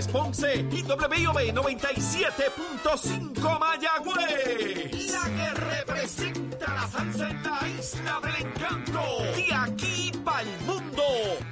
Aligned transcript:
93 0.00 0.08
Ponce 0.08 0.66
y 0.70 0.82
WIOB 0.82 1.52
97.5 1.52 3.58
Mayagüez. 3.58 5.12
La 5.12 5.24
que 5.24 5.50
representa 5.60 6.72
la 6.74 6.88
salsa 6.88 7.28
en 7.28 7.42
la 7.42 7.68
isla 7.68 8.18
del 8.22 8.36
encanto. 8.46 9.02
De 9.36 9.52
aquí 9.52 10.10
para 10.24 10.40
el 10.42 10.58
mundo. 10.60 11.02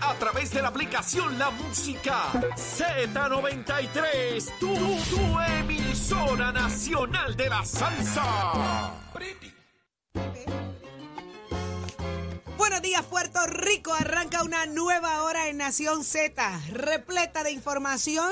A 0.01 0.15
través 0.15 0.51
de 0.53 0.63
la 0.63 0.69
aplicación 0.69 1.39
La 1.39 1.51
Música 1.51 2.23
Z93. 2.57 4.59
Tu, 4.59 4.75
tu 4.75 5.41
emisora 5.41 6.51
nacional 6.53 7.37
de 7.37 7.51
la 7.51 7.63
salsa. 7.65 8.95
Buenos 12.69 12.83
días, 12.83 13.03
Puerto 13.07 13.47
Rico. 13.47 13.95
Arranca 13.95 14.43
una 14.43 14.67
nueva 14.67 15.23
hora 15.23 15.49
en 15.49 15.57
Nación 15.57 16.05
Z, 16.05 16.61
repleta 16.71 17.43
de 17.43 17.51
información. 17.51 18.31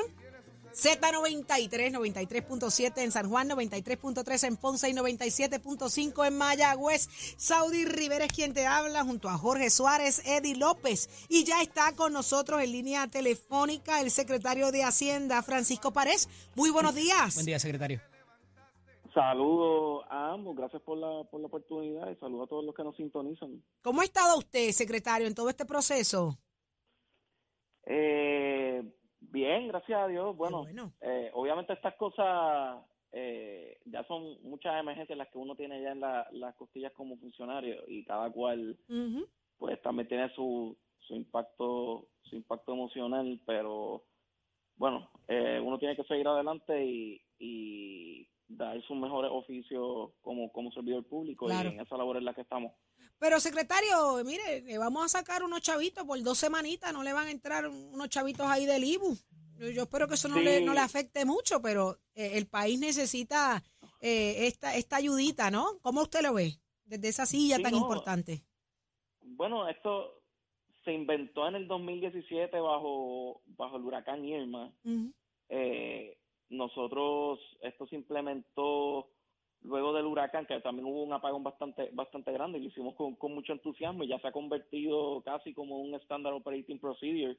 Z93, 0.74 1.90
93.7 1.90 2.98
en 2.98 3.12
San 3.12 3.30
Juan, 3.30 3.48
93.3 3.48 4.46
en 4.46 4.58
Ponce 4.58 4.90
y 4.90 4.92
97.5 4.92 6.26
en 6.26 6.36
Mayagüez. 6.36 7.08
Saudi 7.38 7.86
Rivera 7.86 8.26
es 8.26 8.32
quien 8.34 8.52
te 8.52 8.66
habla 8.66 9.04
junto 9.04 9.30
a 9.30 9.38
Jorge 9.38 9.70
Suárez, 9.70 10.20
Eddie 10.26 10.54
López. 10.54 11.08
Y 11.30 11.44
ya 11.44 11.62
está 11.62 11.92
con 11.92 12.12
nosotros 12.12 12.60
en 12.60 12.72
línea 12.72 13.06
telefónica 13.06 14.02
el 14.02 14.10
secretario 14.10 14.70
de 14.70 14.84
Hacienda, 14.84 15.42
Francisco 15.42 15.94
Párez. 15.94 16.28
Muy 16.54 16.68
buenos 16.68 16.94
días. 16.94 17.36
Buen 17.36 17.46
día, 17.46 17.58
secretario. 17.58 18.02
Saludos 19.16 20.04
a 20.10 20.32
ambos, 20.34 20.54
gracias 20.54 20.82
por 20.82 20.98
la, 20.98 21.24
por 21.30 21.40
la 21.40 21.46
oportunidad 21.46 22.10
y 22.10 22.16
saludos 22.16 22.44
a 22.44 22.50
todos 22.50 22.66
los 22.66 22.74
que 22.74 22.84
nos 22.84 22.94
sintonizan. 22.96 23.62
¿Cómo 23.80 24.02
ha 24.02 24.04
estado 24.04 24.36
usted, 24.36 24.68
secretario, 24.72 25.26
en 25.26 25.34
todo 25.34 25.48
este 25.48 25.64
proceso? 25.64 26.36
Eh, 27.86 28.82
bien, 29.20 29.68
gracias 29.68 29.98
a 29.98 30.06
Dios. 30.06 30.36
Bueno, 30.36 30.64
bueno. 30.64 30.92
eh, 31.00 31.30
obviamente 31.32 31.72
estas 31.72 31.94
cosas 31.94 32.84
eh, 33.12 33.78
ya 33.86 34.04
son 34.04 34.36
muchas 34.42 34.78
emergencias 34.78 35.16
las 35.16 35.28
que 35.28 35.38
uno 35.38 35.56
tiene 35.56 35.80
ya 35.80 35.92
en 35.92 36.00
la- 36.00 36.28
las 36.32 36.54
costillas 36.56 36.92
como 36.92 37.16
funcionario 37.16 37.84
y 37.88 38.04
cada 38.04 38.30
cual 38.30 38.78
pues 39.56 39.80
también 39.80 40.08
tiene 40.08 40.28
su, 40.34 40.76
su 41.00 41.14
impacto 41.14 42.08
su 42.24 42.36
impacto 42.36 42.74
emocional, 42.74 43.40
pero 43.46 44.04
bueno, 44.76 45.08
eh, 45.26 45.58
uno 45.64 45.78
tiene 45.78 45.96
que 45.96 46.04
seguir 46.04 46.28
adelante 46.28 46.84
y, 46.84 47.22
y 47.38 48.28
dar 48.48 48.80
sus 48.86 48.96
mejores 48.96 49.30
oficios 49.32 50.10
como, 50.22 50.52
como 50.52 50.70
servidor 50.72 51.04
público 51.04 51.46
Claro. 51.46 51.70
y 51.70 51.72
en 51.74 51.80
esa 51.80 51.96
labor 51.96 52.16
es 52.18 52.22
la 52.22 52.34
que 52.34 52.42
estamos. 52.42 52.72
Pero, 53.18 53.40
secretario, 53.40 54.22
mire, 54.24 54.60
le 54.62 54.78
vamos 54.78 55.04
a 55.04 55.08
sacar 55.08 55.42
unos 55.42 55.62
chavitos 55.62 56.04
por 56.04 56.22
dos 56.22 56.36
semanitas, 56.38 56.92
no 56.92 57.02
le 57.02 57.12
van 57.12 57.28
a 57.28 57.30
entrar 57.30 57.66
unos 57.66 58.08
chavitos 58.10 58.46
ahí 58.46 58.66
del 58.66 58.84
IBU. 58.84 59.16
Yo, 59.58 59.68
yo 59.70 59.82
espero 59.84 60.06
que 60.06 60.14
eso 60.14 60.28
no, 60.28 60.36
Sí. 60.36 60.44
le, 60.44 60.60
no 60.60 60.74
le 60.74 60.80
afecte 60.80 61.24
mucho, 61.24 61.62
pero 61.62 61.98
eh, 62.14 62.32
el 62.34 62.46
país 62.46 62.78
necesita 62.78 63.62
eh, 64.02 64.46
esta, 64.46 64.76
esta 64.76 64.96
ayudita, 64.96 65.50
¿no? 65.50 65.78
¿Cómo 65.80 66.02
usted 66.02 66.20
lo 66.22 66.34
ve 66.34 66.52
desde 66.84 67.08
esa 67.08 67.24
silla 67.24 67.56
Sí, 67.56 67.62
tan 67.62 67.72
no. 67.72 67.78
importante? 67.78 68.42
Bueno, 69.22 69.66
esto 69.66 70.20
se 70.84 70.92
inventó 70.92 71.48
en 71.48 71.54
el 71.56 71.66
2017 71.66 72.60
bajo, 72.60 73.40
bajo 73.46 73.76
el 73.78 73.82
huracán 73.84 74.24
Irma. 74.26 74.70
Eh, 75.48 76.18
nosotros, 76.48 77.40
esto 77.60 77.86
se 77.86 77.96
implementó 77.96 79.08
luego 79.62 79.92
del 79.92 80.06
huracán, 80.06 80.46
que 80.46 80.60
también 80.60 80.86
hubo 80.86 81.02
un 81.02 81.12
apagón 81.12 81.42
bastante 81.42 81.90
bastante 81.92 82.32
grande 82.32 82.58
y 82.58 82.62
lo 82.62 82.68
hicimos 82.68 82.94
con, 82.94 83.16
con 83.16 83.34
mucho 83.34 83.52
entusiasmo 83.52 84.04
y 84.04 84.08
ya 84.08 84.18
se 84.20 84.28
ha 84.28 84.32
convertido 84.32 85.22
casi 85.22 85.52
como 85.54 85.78
un 85.80 85.94
standard 85.96 86.34
operating 86.34 86.78
procedure 86.78 87.36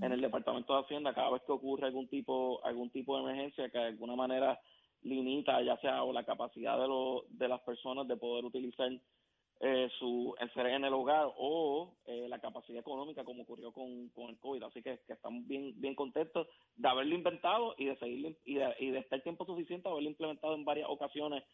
en 0.00 0.12
el 0.12 0.20
Departamento 0.20 0.74
de 0.74 0.80
Hacienda. 0.82 1.14
Cada 1.14 1.30
vez 1.30 1.42
que 1.46 1.52
ocurre 1.52 1.86
algún 1.86 2.08
tipo 2.08 2.64
algún 2.64 2.90
tipo 2.90 3.16
de 3.16 3.22
emergencia 3.24 3.70
que 3.70 3.78
de 3.78 3.84
alguna 3.86 4.14
manera 4.16 4.60
limita 5.02 5.60
ya 5.62 5.76
sea 5.78 6.04
o 6.04 6.12
la 6.12 6.24
capacidad 6.24 6.78
de, 6.80 6.88
lo- 6.88 7.24
de 7.28 7.48
las 7.48 7.60
personas 7.62 8.06
de 8.08 8.16
poder 8.16 8.44
utilizar 8.44 8.90
eh, 9.60 9.88
su 9.98 10.34
el 10.38 10.66
en 10.66 10.84
el 10.84 10.92
hogar 10.92 11.32
o 11.36 11.94
eh, 12.06 12.26
la 12.28 12.40
capacidad 12.40 12.80
económica 12.80 13.24
como 13.24 13.42
ocurrió 13.42 13.72
con, 13.72 14.08
con 14.10 14.30
el 14.30 14.38
COVID. 14.38 14.62
Así 14.64 14.82
que, 14.82 14.98
que 15.06 15.12
estamos 15.12 15.46
bien 15.46 15.72
bien 15.80 15.94
contentos 15.94 16.46
de 16.76 16.88
haberlo 16.88 17.14
inventado 17.14 17.74
y 17.78 17.86
de 17.86 17.96
seguirlo 17.98 18.32
y 18.44 18.54
de, 18.54 18.74
y 18.80 18.90
de 18.90 18.98
estar 18.98 19.22
tiempo 19.22 19.46
suficiente 19.46 19.88
haberlo 19.88 20.10
implementado 20.10 20.54
en 20.54 20.64
varias 20.64 20.88
ocasiones 20.88 21.44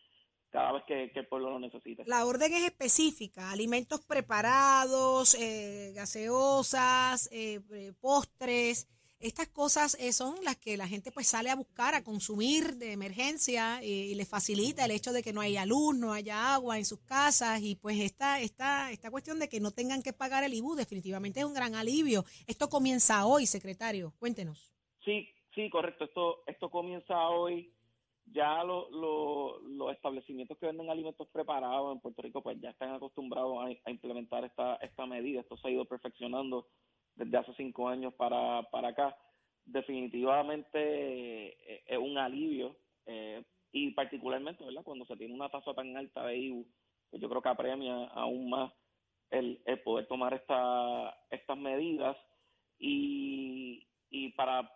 cada 0.51 0.73
vez 0.73 0.83
que, 0.85 1.11
que 1.13 1.21
el 1.21 1.27
pueblo 1.27 1.51
lo 1.51 1.59
necesite. 1.59 2.05
La 2.07 2.27
orden 2.27 2.53
es 2.53 2.65
específica, 2.65 3.51
alimentos 3.51 4.01
preparados, 4.01 5.35
eh, 5.35 5.93
gaseosas, 5.95 7.29
eh, 7.33 7.61
eh, 7.73 7.93
postres. 8.01 8.89
Estas 9.21 9.49
cosas 9.49 9.97
eh, 10.01 10.13
son 10.13 10.35
las 10.45 10.57
que 10.57 10.77
la 10.79 10.89
gente 10.89 11.13
pues 11.13 11.29
sale 11.29 11.51
a 11.51 11.55
buscar, 11.57 11.95
a 11.95 12.03
consumir 12.03 12.77
de 12.77 12.93
emergencia 12.93 13.85
y, 13.85 13.89
y 14.11 14.15
les 14.15 14.29
facilita 14.29 14.85
el 14.87 14.91
hecho 14.93 15.13
de 15.13 15.23
que 15.23 15.33
no 15.35 15.43
haya 15.43 15.67
luz, 15.67 15.95
no 15.95 16.13
haya 16.15 16.55
agua 16.55 16.79
en 16.79 16.87
sus 16.87 17.01
casas 17.01 17.61
y 17.63 17.77
pues 17.77 18.01
esta, 18.01 18.41
esta, 18.41 18.91
esta 18.91 19.11
cuestión 19.11 19.39
de 19.39 19.49
que 19.49 19.61
no 19.61 19.73
tengan 19.73 20.03
que 20.03 20.13
pagar 20.15 20.43
el 20.45 20.55
IBU 20.55 20.75
definitivamente 20.75 21.41
es 21.41 21.47
un 21.47 21.53
gran 21.55 21.75
alivio. 21.75 22.25
Esto 22.47 22.69
comienza 22.71 23.27
hoy, 23.27 23.45
secretario. 23.47 24.15
Cuéntenos. 24.19 24.73
Sí, 25.05 25.29
sí, 25.55 25.69
correcto. 25.69 26.05
Esto 26.05 26.43
esto 26.47 26.71
comienza 26.71 27.29
hoy. 27.29 27.75
Ya 28.33 28.63
lo- 28.65 28.89
lo- 28.91 29.59
los 29.63 29.93
establecimientos 29.93 30.57
que 30.59 30.67
venden 30.67 30.89
alimentos 30.89 31.27
preparados 31.33 31.93
en 31.95 32.01
Puerto 32.01 32.23
Rico 32.23 32.43
pues 32.43 32.59
ya 32.61 32.71
están 32.71 32.95
acostumbrados 32.95 33.57
a, 33.59 33.89
a 33.89 33.91
implementar 33.91 34.45
esta 34.45 34.77
esta 34.77 35.05
medida. 35.05 35.41
Esto 35.41 35.57
se 35.57 35.69
ha 35.69 35.71
ido 35.73 35.85
perfeccionando 35.85 36.69
desde 37.25 37.37
hace 37.37 37.55
cinco 37.55 37.89
años 37.89 38.15
para, 38.15 38.63
para 38.71 38.89
acá. 38.89 39.17
Definitivamente 39.65 40.79
eh, 40.79 41.83
es 41.87 41.99
un 41.99 42.19
alivio 42.19 42.77
eh, 43.07 43.43
y 43.73 43.91
particularmente, 43.93 44.65
¿verdad? 44.65 44.83
Cuando 44.83 45.05
se 45.05 45.17
tiene 45.17 45.35
una 45.35 45.49
tasa 45.49 45.75
tan 45.75 45.97
alta 45.97 46.27
de 46.27 46.37
IBU, 46.37 46.67
pues 47.11 47.23
yo 47.23 47.29
creo 47.29 47.43
que 47.43 47.49
apremia 47.49 48.07
aún 48.07 48.51
más 48.51 48.73
el, 49.31 49.61
el 49.65 49.81
poder 49.81 50.07
tomar 50.07 50.35
esta, 50.35 51.17
estas 51.31 51.57
medidas 51.57 52.17
y, 52.79 53.87
y 54.11 54.31
para 54.31 54.73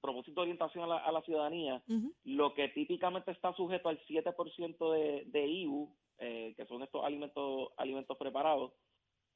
propósito 0.00 0.40
de 0.40 0.46
orientación 0.46 0.84
a 0.84 0.88
la, 0.88 0.98
a 0.98 1.12
la 1.12 1.22
ciudadanía, 1.22 1.82
lo 2.24 2.54
que 2.54 2.68
típicamente 2.70 3.30
está 3.30 3.54
sujeto 3.54 3.88
al 3.88 4.00
7% 4.06 4.92
de, 4.92 5.24
de 5.26 5.46
IBU, 5.46 5.94
eh, 6.18 6.54
que 6.56 6.66
son 6.66 6.82
estos 6.82 7.04
alimentos 7.04 7.70
alimentos 7.76 8.16
preparados, 8.16 8.72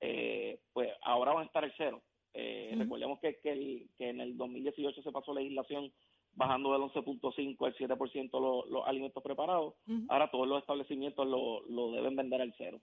eh, 0.01 0.61
pues 0.73 0.91
ahora 1.03 1.33
van 1.33 1.45
a 1.45 1.47
estar 1.47 1.65
el 1.65 1.73
cero. 1.77 2.03
Eh. 2.39 2.75
Recordemos 2.77 3.19
que, 3.21 3.39
que, 3.43 3.51
el- 3.53 3.89
que 3.97 4.11
en 4.11 4.21
el 4.21 4.37
2018 4.37 5.03
se 5.03 5.11
pasó 5.13 5.33
legislación 5.33 5.91
bajando 6.35 6.73
del 6.73 6.83
11.5 6.83 7.67
al 7.67 7.75
7% 7.75 8.31
los, 8.41 8.69
los 8.71 8.87
alimentos 8.87 9.23
preparados. 9.23 9.75
Ahora 10.09 10.31
todos 10.31 10.47
los 10.47 10.61
establecimientos 10.61 11.27
lo, 11.27 11.63
lo 11.67 11.93
deben 11.93 12.15
vender 12.15 12.43
al 12.43 12.55
cero. 12.59 12.81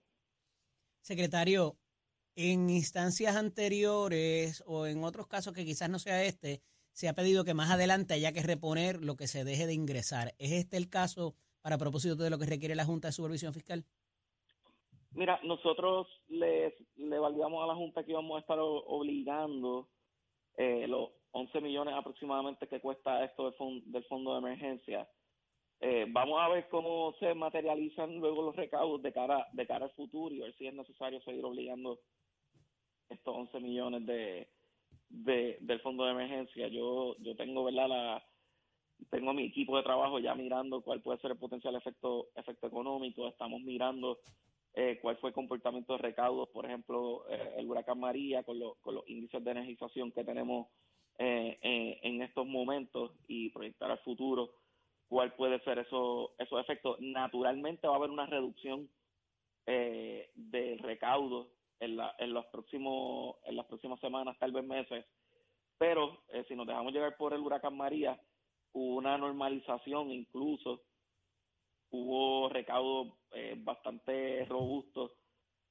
Secretario, 1.02 1.76
en 2.34 2.68
instancias 2.70 3.36
anteriores 3.36 4.62
o 4.66 4.86
en 4.86 5.04
otros 5.04 5.26
casos 5.28 5.52
que 5.52 5.64
quizás 5.64 5.88
no 5.90 5.98
sea 5.98 6.24
este, 6.24 6.62
se 6.92 7.08
ha 7.08 7.12
pedido 7.14 7.44
que 7.44 7.54
más 7.54 7.70
adelante 7.70 8.14
haya 8.14 8.32
que 8.32 8.42
reponer 8.42 9.04
lo 9.04 9.16
que 9.16 9.28
se 9.28 9.44
deje 9.44 9.66
de 9.66 9.74
ingresar. 9.74 10.34
¿Es 10.38 10.52
este 10.52 10.76
el 10.76 10.88
caso 10.88 11.34
para 11.60 11.78
propósito 11.78 12.16
de 12.16 12.30
lo 12.30 12.38
que 12.38 12.46
requiere 12.46 12.74
la 12.74 12.84
Junta 12.86 13.08
de 13.08 13.12
Supervisión 13.12 13.52
Fiscal? 13.54 13.84
Mira, 15.14 15.40
nosotros 15.44 16.08
les, 16.28 16.74
le 16.96 17.18
validamos 17.18 17.62
a 17.62 17.66
la 17.68 17.74
Junta 17.74 18.04
que 18.04 18.10
íbamos 18.12 18.36
a 18.36 18.40
estar 18.40 18.58
obligando 18.60 19.88
eh, 20.56 20.86
los 20.88 21.10
11 21.32 21.60
millones 21.60 21.94
aproximadamente 21.94 22.66
que 22.68 22.80
cuesta 22.80 23.24
esto 23.24 23.44
del, 23.44 23.54
fon- 23.54 23.82
del 23.86 24.04
fondo 24.04 24.32
de 24.32 24.38
emergencia. 24.38 25.08
Eh, 25.80 26.06
vamos 26.08 26.40
a 26.40 26.48
ver 26.48 26.68
cómo 26.68 27.14
se 27.18 27.34
materializan 27.34 28.16
luego 28.18 28.42
los 28.42 28.56
recaudos 28.56 29.02
de 29.02 29.12
cara 29.12 29.46
de 29.52 29.66
cara 29.66 29.86
al 29.86 29.92
futuro 29.92 30.34
y 30.34 30.38
ver 30.40 30.54
si 30.56 30.66
es 30.66 30.74
necesario 30.74 31.20
seguir 31.22 31.44
obligando 31.44 32.00
estos 33.08 33.34
11 33.36 33.60
millones 33.60 34.06
de, 34.06 34.48
de 35.10 35.58
del 35.60 35.80
fondo 35.80 36.04
de 36.04 36.12
emergencia. 36.12 36.68
Yo 36.68 37.16
yo 37.18 37.36
tengo, 37.36 37.64
¿verdad? 37.64 37.88
La, 37.88 38.24
tengo 39.10 39.32
mi 39.34 39.44
equipo 39.44 39.76
de 39.76 39.82
trabajo 39.82 40.18
ya 40.20 40.34
mirando 40.34 40.80
cuál 40.82 41.02
puede 41.02 41.18
ser 41.20 41.32
el 41.32 41.38
potencial 41.38 41.74
efecto 41.76 42.28
efecto 42.36 42.66
económico. 42.68 43.28
Estamos 43.28 43.60
mirando 43.60 44.18
eh, 44.74 44.98
cuál 45.00 45.16
fue 45.18 45.30
el 45.30 45.34
comportamiento 45.34 45.94
de 45.94 45.98
recaudos, 46.00 46.48
por 46.50 46.66
ejemplo, 46.66 47.24
eh, 47.30 47.54
el 47.58 47.70
huracán 47.70 48.00
María, 48.00 48.42
con, 48.44 48.58
lo- 48.58 48.76
con 48.82 48.96
los 48.96 49.08
índices 49.08 49.42
de 49.44 49.50
energización 49.52 50.12
que 50.12 50.24
tenemos 50.24 50.68
eh, 51.18 51.58
eh, 51.62 52.00
en 52.02 52.22
estos 52.22 52.46
momentos 52.46 53.12
y 53.28 53.50
proyectar 53.50 53.90
al 53.90 54.00
futuro 54.00 54.50
cuál 55.08 55.34
puede 55.34 55.60
ser 55.60 55.78
eso, 55.78 56.34
esos 56.38 56.60
efectos. 56.60 56.98
Naturalmente 57.00 57.86
va 57.86 57.94
a 57.94 57.96
haber 57.98 58.10
una 58.10 58.26
reducción 58.26 58.90
eh, 59.66 60.30
del 60.34 60.78
recaudo 60.80 61.52
en, 61.80 61.96
la, 61.96 62.14
en, 62.18 62.32
los 62.34 62.46
próximos, 62.46 63.36
en 63.44 63.56
las 63.56 63.66
próximas 63.66 64.00
semanas, 64.00 64.36
tal 64.40 64.52
vez 64.52 64.64
meses, 64.64 65.06
pero 65.78 66.24
eh, 66.28 66.44
si 66.48 66.54
nos 66.56 66.66
dejamos 66.66 66.92
llevar 66.92 67.16
por 67.16 67.32
el 67.34 67.40
huracán 67.40 67.76
María, 67.76 68.20
hubo 68.72 68.96
una 68.96 69.16
normalización 69.18 70.10
incluso 70.10 70.82
hubo 71.90 72.48
recaudos 72.48 73.14
eh, 73.34 73.54
bastante 73.58 74.44
robustos 74.46 75.12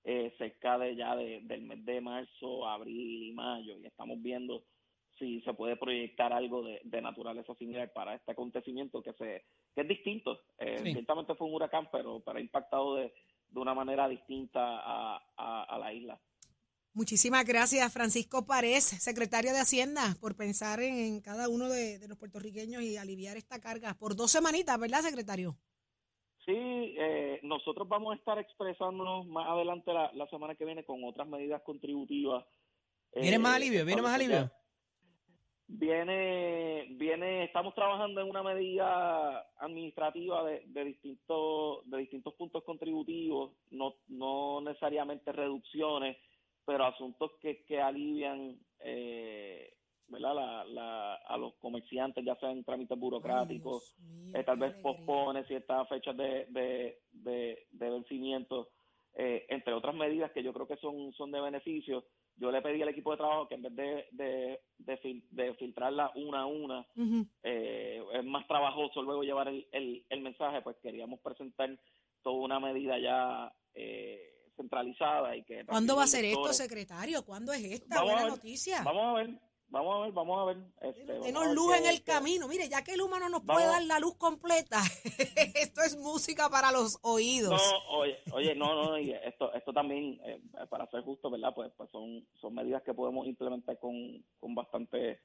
eh, 0.04 0.34
cerca 0.38 0.78
de 0.78 0.96
ya 0.96 1.16
de- 1.16 1.42
del 1.44 1.62
mes 1.62 1.84
de 1.86 2.02
marzo, 2.02 2.68
abril 2.68 3.24
y 3.24 3.32
mayo, 3.34 3.78
y 3.78 3.86
estamos 3.86 4.22
viendo 4.22 4.66
si 5.18 5.42
se 5.42 5.54
puede 5.54 5.78
proyectar 5.78 6.34
algo 6.34 6.64
de, 6.64 7.02
naturaleza 7.02 7.54
similar 7.56 7.92
para 7.94 8.16
este 8.16 8.32
acontecimiento 8.32 9.02
que 9.02 9.14
se 9.14 9.46
que 9.76 9.82
es 9.82 9.88
distinto. 9.88 10.40
Eh, 10.58 10.82
Ciertamente 10.84 11.36
fue 11.36 11.48
un 11.48 11.54
huracán, 11.56 11.88
pero, 11.92 12.20
pero 12.22 12.38
ha 12.38 12.42
impactado 12.42 12.96
de, 12.96 13.14
de 13.50 13.60
una 13.60 13.74
manera 13.74 14.08
distinta 14.08 14.60
a, 14.62 15.24
a, 15.38 15.78
la 15.80 15.94
isla. 15.94 16.20
Muchísimas 16.94 17.46
gracias, 17.46 17.92
Francisco 17.92 18.46
Párez, 18.46 18.84
secretario 18.84 19.52
de 19.52 19.60
Hacienda, 19.60 20.16
por 20.20 20.36
pensar 20.36 20.80
en, 20.82 21.22
cada 21.22 21.50
uno 21.50 21.70
de, 21.70 21.98
de, 21.98 22.08
los 22.08 22.18
puertorriqueños 22.18 22.84
y 22.84 22.98
aliviar 22.98 23.36
esta 23.38 23.60
carga 23.60 23.96
por 23.96 24.16
dos 24.16 24.32
semanitas, 24.32 24.80
¿verdad, 24.80 25.02
secretario? 25.02 25.58
Sí, 26.46 26.96
eh, 26.98 27.40
nosotros 27.44 27.88
vamos 27.88 28.14
a 28.14 28.18
estar 28.18 28.38
expresándonos 28.38 29.26
más 29.28 29.48
adelante 29.48 29.94
la, 29.94 30.12
la 30.14 30.28
semana 30.28 30.56
que 30.56 30.66
viene 30.66 30.84
con 30.84 31.04
otras 31.04 31.28
medidas 31.28 31.62
contributivas. 31.64 32.46
¿Viene 33.16 33.40
más 33.40 33.54
eh, 33.54 33.56
alivio? 33.56 33.86
¿Viene 33.86 34.02
más 34.02 34.16
alivio? 34.16 34.52
Viene, 35.66 36.88
viene, 36.92 37.46
estamos 37.46 37.74
trabajando 37.74 38.22
en 38.22 38.30
una 38.30 38.44
medida 38.44 39.40
administrativa 39.58 40.44
de, 40.44 40.64
de 40.68 40.84
distintos, 40.84 41.90
de 41.90 41.98
distintos 42.00 42.34
puntos 42.34 42.64
contributivos, 42.64 43.54
no, 43.72 43.96
no 44.08 44.62
necesariamente 44.62 45.32
reducciones, 45.32 46.18
pero 46.66 46.86
asuntos 46.86 47.32
que, 47.42 47.64
que 47.64 47.82
alivian 47.82 48.60
eh, 48.80 49.74
¿verdad? 50.14 50.66
La, 50.68 51.16
a 51.16 51.38
los 51.38 51.54
comerciantes, 51.56 52.24
ya 52.24 52.36
sean 52.38 52.64
trámites 52.64 52.98
burocráticos, 52.98 53.96
eh, 54.34 54.44
tal 54.44 54.58
vez 54.58 54.74
pospone 54.76 55.44
ciertas 55.46 55.88
fechas 55.90 56.16
de, 56.16 56.46
de, 56.50 57.00
de, 57.12 57.68
de 57.72 57.90
vencimiento, 57.90 58.70
eh, 59.16 59.46
entre 59.50 59.74
otras 59.74 59.94
medidas 59.94 60.32
que 60.32 60.44
yo 60.44 60.54
creo 60.54 60.68
que 60.68 60.78
son, 60.78 61.12
son 61.14 61.32
de 61.32 61.42
beneficio 61.42 62.06
yo 62.38 62.52
le 62.52 62.62
pedí 62.62 62.82
al 62.82 62.90
equipo 62.90 63.12
de 63.12 63.18
trabajo 63.18 63.48
que 63.48 63.56
en 63.56 63.62
vez 63.62 63.74
de, 63.76 64.60
de, 64.78 65.20
de, 65.32 65.54
filtrarla 65.56 66.12
una 66.16 66.42
a 66.42 66.46
una, 66.46 66.86
eh, 67.44 68.04
es 68.14 68.26
más 68.26 68.48
trabajoso 68.48 69.02
luego 69.02 69.24
llevar 69.24 69.48
el, 69.48 69.68
el, 70.10 70.22
mensaje, 70.22 70.62
pues 70.62 70.78
queríamos 70.82 71.20
presentar 71.20 71.78
toda 72.24 72.36
una 72.38 72.60
medida 72.60 72.98
ya 73.00 73.54
eh, 73.76 74.50
centralizada. 74.56 75.36
y 75.36 75.44
que 75.44 75.66
¿Cuándo 75.66 75.96
va 75.96 76.04
a 76.04 76.08
ser 76.08 76.26
esto, 76.26 76.54
secretario? 76.54 77.24
¿Cuándo 77.24 77.54
es 77.54 77.64
esta 77.64 78.04
buena 78.04 78.28
noticia? 78.28 78.82
Vamos 78.84 79.04
a 79.06 79.14
ver, 79.14 79.40
Vamos 79.74 79.96
a 79.96 80.00
ver, 80.02 80.12
vamos 80.12 80.40
a 80.40 80.46
ver. 80.46 80.58
Este, 80.82 81.14
Denos 81.14 81.52
luz 81.56 81.76
en 81.76 81.88
el 81.88 82.04
camino. 82.04 82.48
Mire, 82.48 82.70
ya 82.70 82.84
que 82.84 82.94
el 82.94 83.02
humano 83.02 83.28
no 83.28 83.44
puede 83.44 83.66
dar 83.66 83.82
la 83.82 83.98
luz 83.98 84.16
completa, 84.18 84.78
esto 85.56 85.82
es 85.82 85.98
música 85.98 86.48
para 86.48 86.72
los 86.72 87.00
oídos. 87.02 87.60
No, 87.60 87.98
oye, 87.98 88.20
oye 88.34 88.54
no, 88.54 88.76
no, 88.76 88.96
esto, 88.98 89.52
esto 89.52 89.74
también, 89.74 90.22
eh, 90.26 90.40
para 90.70 90.86
ser 90.92 91.02
justo, 91.02 91.32
¿verdad? 91.32 91.56
Pues, 91.56 91.72
pues 91.76 91.90
son, 91.90 92.24
son 92.40 92.54
medidas 92.54 92.84
que 92.84 92.94
podemos 92.94 93.26
implementar 93.26 93.80
con, 93.80 94.24
con 94.40 94.54
bastante 94.54 95.22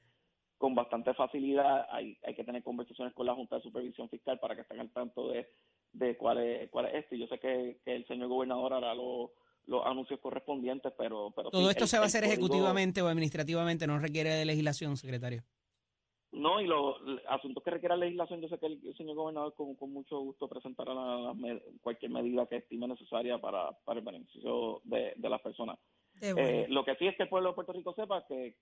con 0.57 0.73
bastante 0.73 1.13
facilidad. 1.13 1.85
Hay, 1.91 2.17
hay 2.23 2.33
que 2.33 2.43
tener 2.43 2.63
conversaciones 2.63 3.13
con 3.13 3.27
la 3.27 3.35
Junta 3.35 3.57
de 3.57 3.61
Supervisión 3.61 4.09
Fiscal 4.09 4.39
para 4.39 4.55
que 4.55 4.61
estén 4.61 4.79
al 4.79 4.89
tanto 4.89 5.29
de, 5.29 5.47
de 5.93 6.17
cuál, 6.17 6.39
es, 6.39 6.71
cuál 6.71 6.87
es 6.87 6.95
esto. 6.95 7.13
Y 7.13 7.19
yo 7.19 7.27
sé 7.27 7.39
que, 7.39 7.81
que 7.85 7.95
el 7.95 8.07
señor 8.07 8.29
gobernador 8.29 8.73
hará 8.73 8.95
lo 8.95 9.31
los 9.69 9.85
anuncios 9.85 10.19
correspondientes, 10.19 10.91
pero... 10.97 11.31
pero 11.35 11.51
¿Todo 11.51 11.69
esto 11.69 11.85
se 11.85 11.97
va 11.97 12.03
a 12.03 12.07
hacer 12.07 12.23
ejecutivamente 12.23 13.01
o 13.01 13.07
administrativamente? 13.07 13.85
¿No 13.85 13.99
requiere 13.99 14.31
de 14.31 14.43
legislación, 14.43 14.97
secretario? 14.97 15.43
No, 16.31 16.59
y 16.59 16.65
los 16.65 16.97
asuntos 17.27 17.63
que 17.63 17.71
requieran 17.71 17.99
legislación, 17.99 18.41
yo 18.41 18.49
sé 18.49 18.57
que 18.57 18.65
el, 18.65 18.95
señor 18.97 19.15
gobernador 19.15 19.53
con, 19.55 19.93
mucho 19.93 20.19
gusto 20.19 20.47
presentará 20.47 20.93
cualquier 21.81 22.11
medida 22.11 22.47
que 22.47 22.57
estime 22.57 22.87
necesaria 22.87 23.37
para, 23.37 23.71
para 23.83 23.99
el 23.99 24.05
beneficio 24.05 24.81
de, 24.85 25.13
las 25.17 25.41
personas. 25.41 25.77
Eh, 26.19 26.65
lo 26.69 26.83
que 26.83 26.95
sí 26.95 27.07
es 27.07 27.15
que 27.15 27.23
el 27.23 27.29
pueblo 27.29 27.49
de 27.49 27.55
Puerto 27.55 27.73
Rico 27.73 27.93
sepa 27.93 28.25
que, 28.27 28.57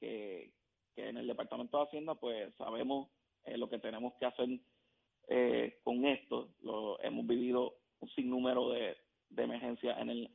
que, 0.00 0.52
en 0.96 1.16
el 1.16 1.26
Departamento 1.26 1.78
de 1.78 1.84
Hacienda 1.84 2.14
pues 2.14 2.54
sabemos 2.56 3.08
eh, 3.44 3.56
lo 3.56 3.68
que 3.68 3.78
tenemos 3.78 4.12
que 4.20 4.26
hacer 4.26 4.48
eh, 5.28 5.80
con 5.82 6.04
esto. 6.04 6.50
Lo, 6.60 7.00
hemos 7.00 7.26
vivido 7.26 7.74
un 8.00 8.08
sinnúmero 8.10 8.70
de, 8.70 8.96
de 9.30 9.42
emergencia 9.42 9.98
en 9.98 10.10
el 10.10 10.30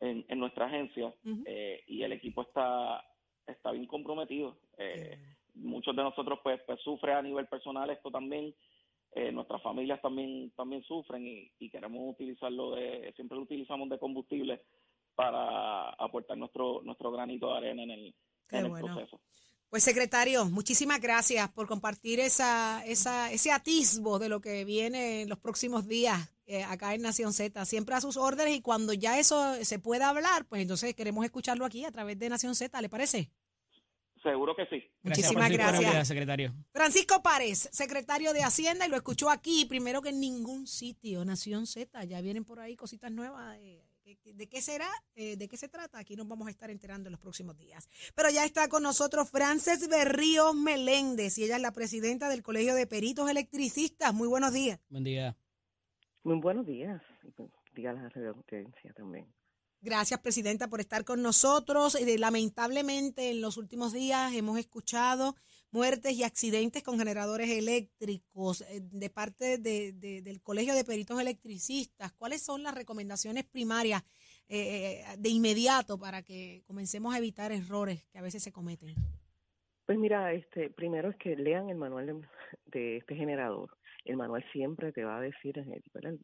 en, 0.00 0.38
nuestra 0.38 0.66
agencia 0.66 1.14
eh, 1.46 1.82
y 1.86 2.02
el 2.02 2.12
equipo 2.12 2.42
está 2.42 3.04
está 3.46 3.72
bien 3.72 3.86
comprometido. 3.86 4.56
Eh, 4.78 5.18
muchos 5.54 5.94
de 5.94 6.02
nosotros 6.02 6.38
pues, 6.42 6.60
pues 6.66 6.80
sufren 6.80 7.16
a 7.16 7.22
nivel 7.22 7.46
personal 7.46 7.90
esto 7.90 8.10
también. 8.10 8.54
Eh, 9.12 9.30
nuestras 9.30 9.62
familias 9.62 10.00
también 10.02 10.50
también 10.56 10.82
sufren 10.82 11.24
y, 11.26 11.70
queremos 11.70 12.12
utilizarlo 12.12 12.74
de 12.74 13.12
siempre 13.14 13.36
lo 13.36 13.44
utilizamos 13.44 13.88
de 13.88 13.98
combustible 13.98 14.62
para 15.14 15.90
aportar 15.90 16.36
nuestro 16.36 16.82
nuestro 16.82 17.12
granito 17.12 17.50
de 17.52 17.56
arena 17.56 17.82
en 17.84 17.90
el, 17.90 18.14
en 18.50 18.66
el 18.66 18.72
proceso. 18.72 19.20
Pues 19.70 19.82
secretario, 19.82 20.44
muchísimas 20.46 21.00
gracias 21.00 21.48
por 21.52 21.66
compartir 21.66 22.20
esa, 22.20 22.84
esa, 22.86 23.32
ese 23.32 23.50
atisbo 23.50 24.18
de 24.18 24.28
lo 24.28 24.40
que 24.40 24.64
viene 24.64 25.22
en 25.22 25.28
los 25.28 25.38
próximos 25.38 25.86
días 25.86 26.33
eh, 26.46 26.62
acá 26.64 26.94
en 26.94 27.02
Nación 27.02 27.32
Z. 27.32 27.64
Siempre 27.64 27.94
a 27.94 28.00
sus 28.00 28.16
órdenes 28.16 28.56
y 28.56 28.60
cuando 28.60 28.92
ya 28.92 29.18
eso 29.18 29.54
se 29.64 29.78
pueda 29.78 30.08
hablar, 30.08 30.46
pues 30.46 30.62
entonces 30.62 30.94
queremos 30.94 31.24
escucharlo 31.24 31.64
aquí 31.64 31.84
a 31.84 31.92
través 31.92 32.18
de 32.18 32.28
Nación 32.28 32.54
Z, 32.54 32.80
¿le 32.80 32.88
parece? 32.88 33.30
Seguro 34.24 34.56
que 34.56 34.64
sí. 34.66 34.82
Muchísimas 35.02 35.50
gracias. 35.50 36.08
secretario. 36.08 36.54
Francisco 36.72 37.22
Párez, 37.22 37.68
secretario 37.72 38.32
de 38.32 38.42
Hacienda, 38.42 38.86
y 38.86 38.88
lo 38.88 38.96
escuchó 38.96 39.28
aquí, 39.28 39.66
primero 39.66 40.00
que 40.00 40.08
en 40.08 40.18
ningún 40.18 40.66
sitio, 40.66 41.24
Nación 41.26 41.66
Z. 41.66 42.02
Ya 42.04 42.22
vienen 42.22 42.44
por 42.44 42.58
ahí 42.58 42.74
cositas 42.74 43.12
nuevas. 43.12 43.58
Eh, 43.60 43.84
¿De 44.24 44.48
qué 44.48 44.62
será? 44.62 44.88
Eh, 45.14 45.36
¿De 45.36 45.46
qué 45.46 45.58
se 45.58 45.68
trata? 45.68 45.98
Aquí 45.98 46.16
nos 46.16 46.26
vamos 46.26 46.48
a 46.48 46.50
estar 46.50 46.70
enterando 46.70 47.08
en 47.08 47.12
los 47.12 47.20
próximos 47.20 47.56
días. 47.58 47.88
Pero 48.14 48.30
ya 48.30 48.46
está 48.46 48.68
con 48.68 48.82
nosotros 48.82 49.30
Frances 49.30 49.88
Berríos 49.88 50.54
Meléndez 50.54 51.36
y 51.36 51.44
ella 51.44 51.56
es 51.56 51.62
la 51.62 51.72
presidenta 51.72 52.30
del 52.30 52.42
Colegio 52.42 52.74
de 52.74 52.86
Peritos 52.86 53.30
Electricistas. 53.30 54.14
Muy 54.14 54.28
buenos 54.28 54.54
días. 54.54 54.80
Buen 54.88 55.04
día. 55.04 55.36
Muy 56.24 56.40
buenos 56.40 56.66
días. 56.66 57.02
Días 57.74 57.96
a 57.96 58.18
la 58.18 58.30
audiencia 58.30 58.92
también. 58.94 59.26
Gracias, 59.82 60.18
Presidenta, 60.20 60.68
por 60.68 60.80
estar 60.80 61.04
con 61.04 61.22
nosotros. 61.22 61.94
Eh, 61.94 62.18
lamentablemente, 62.18 63.30
en 63.30 63.42
los 63.42 63.58
últimos 63.58 63.92
días 63.92 64.34
hemos 64.34 64.58
escuchado 64.58 65.34
muertes 65.70 66.14
y 66.14 66.24
accidentes 66.24 66.82
con 66.82 66.98
generadores 66.98 67.50
eléctricos 67.50 68.62
eh, 68.62 68.80
de 68.80 69.10
parte 69.10 69.58
de, 69.58 69.92
del 69.92 70.40
Colegio 70.40 70.74
de 70.74 70.84
Peritos 70.84 71.20
Electricistas. 71.20 72.12
¿Cuáles 72.12 72.42
son 72.42 72.62
las 72.62 72.74
recomendaciones 72.74 73.44
primarias 73.44 74.02
eh, 74.48 75.04
de 75.18 75.28
inmediato 75.28 75.98
para 75.98 76.22
que 76.22 76.62
comencemos 76.66 77.14
a 77.14 77.18
evitar 77.18 77.52
errores 77.52 78.06
que 78.10 78.18
a 78.18 78.22
veces 78.22 78.42
se 78.42 78.52
cometen? 78.52 78.94
Pues 79.84 79.98
mira, 79.98 80.32
este, 80.32 80.70
primero 80.70 81.10
es 81.10 81.16
que 81.16 81.36
lean 81.36 81.68
el 81.68 81.76
manual 81.76 82.26
de, 82.66 82.96
este 82.96 83.14
generador. 83.14 83.76
El 84.04 84.16
manual 84.16 84.44
siempre 84.52 84.92
te 84.92 85.04
va 85.04 85.18
a 85.18 85.20
decir, 85.20 85.58
el, 85.58 86.18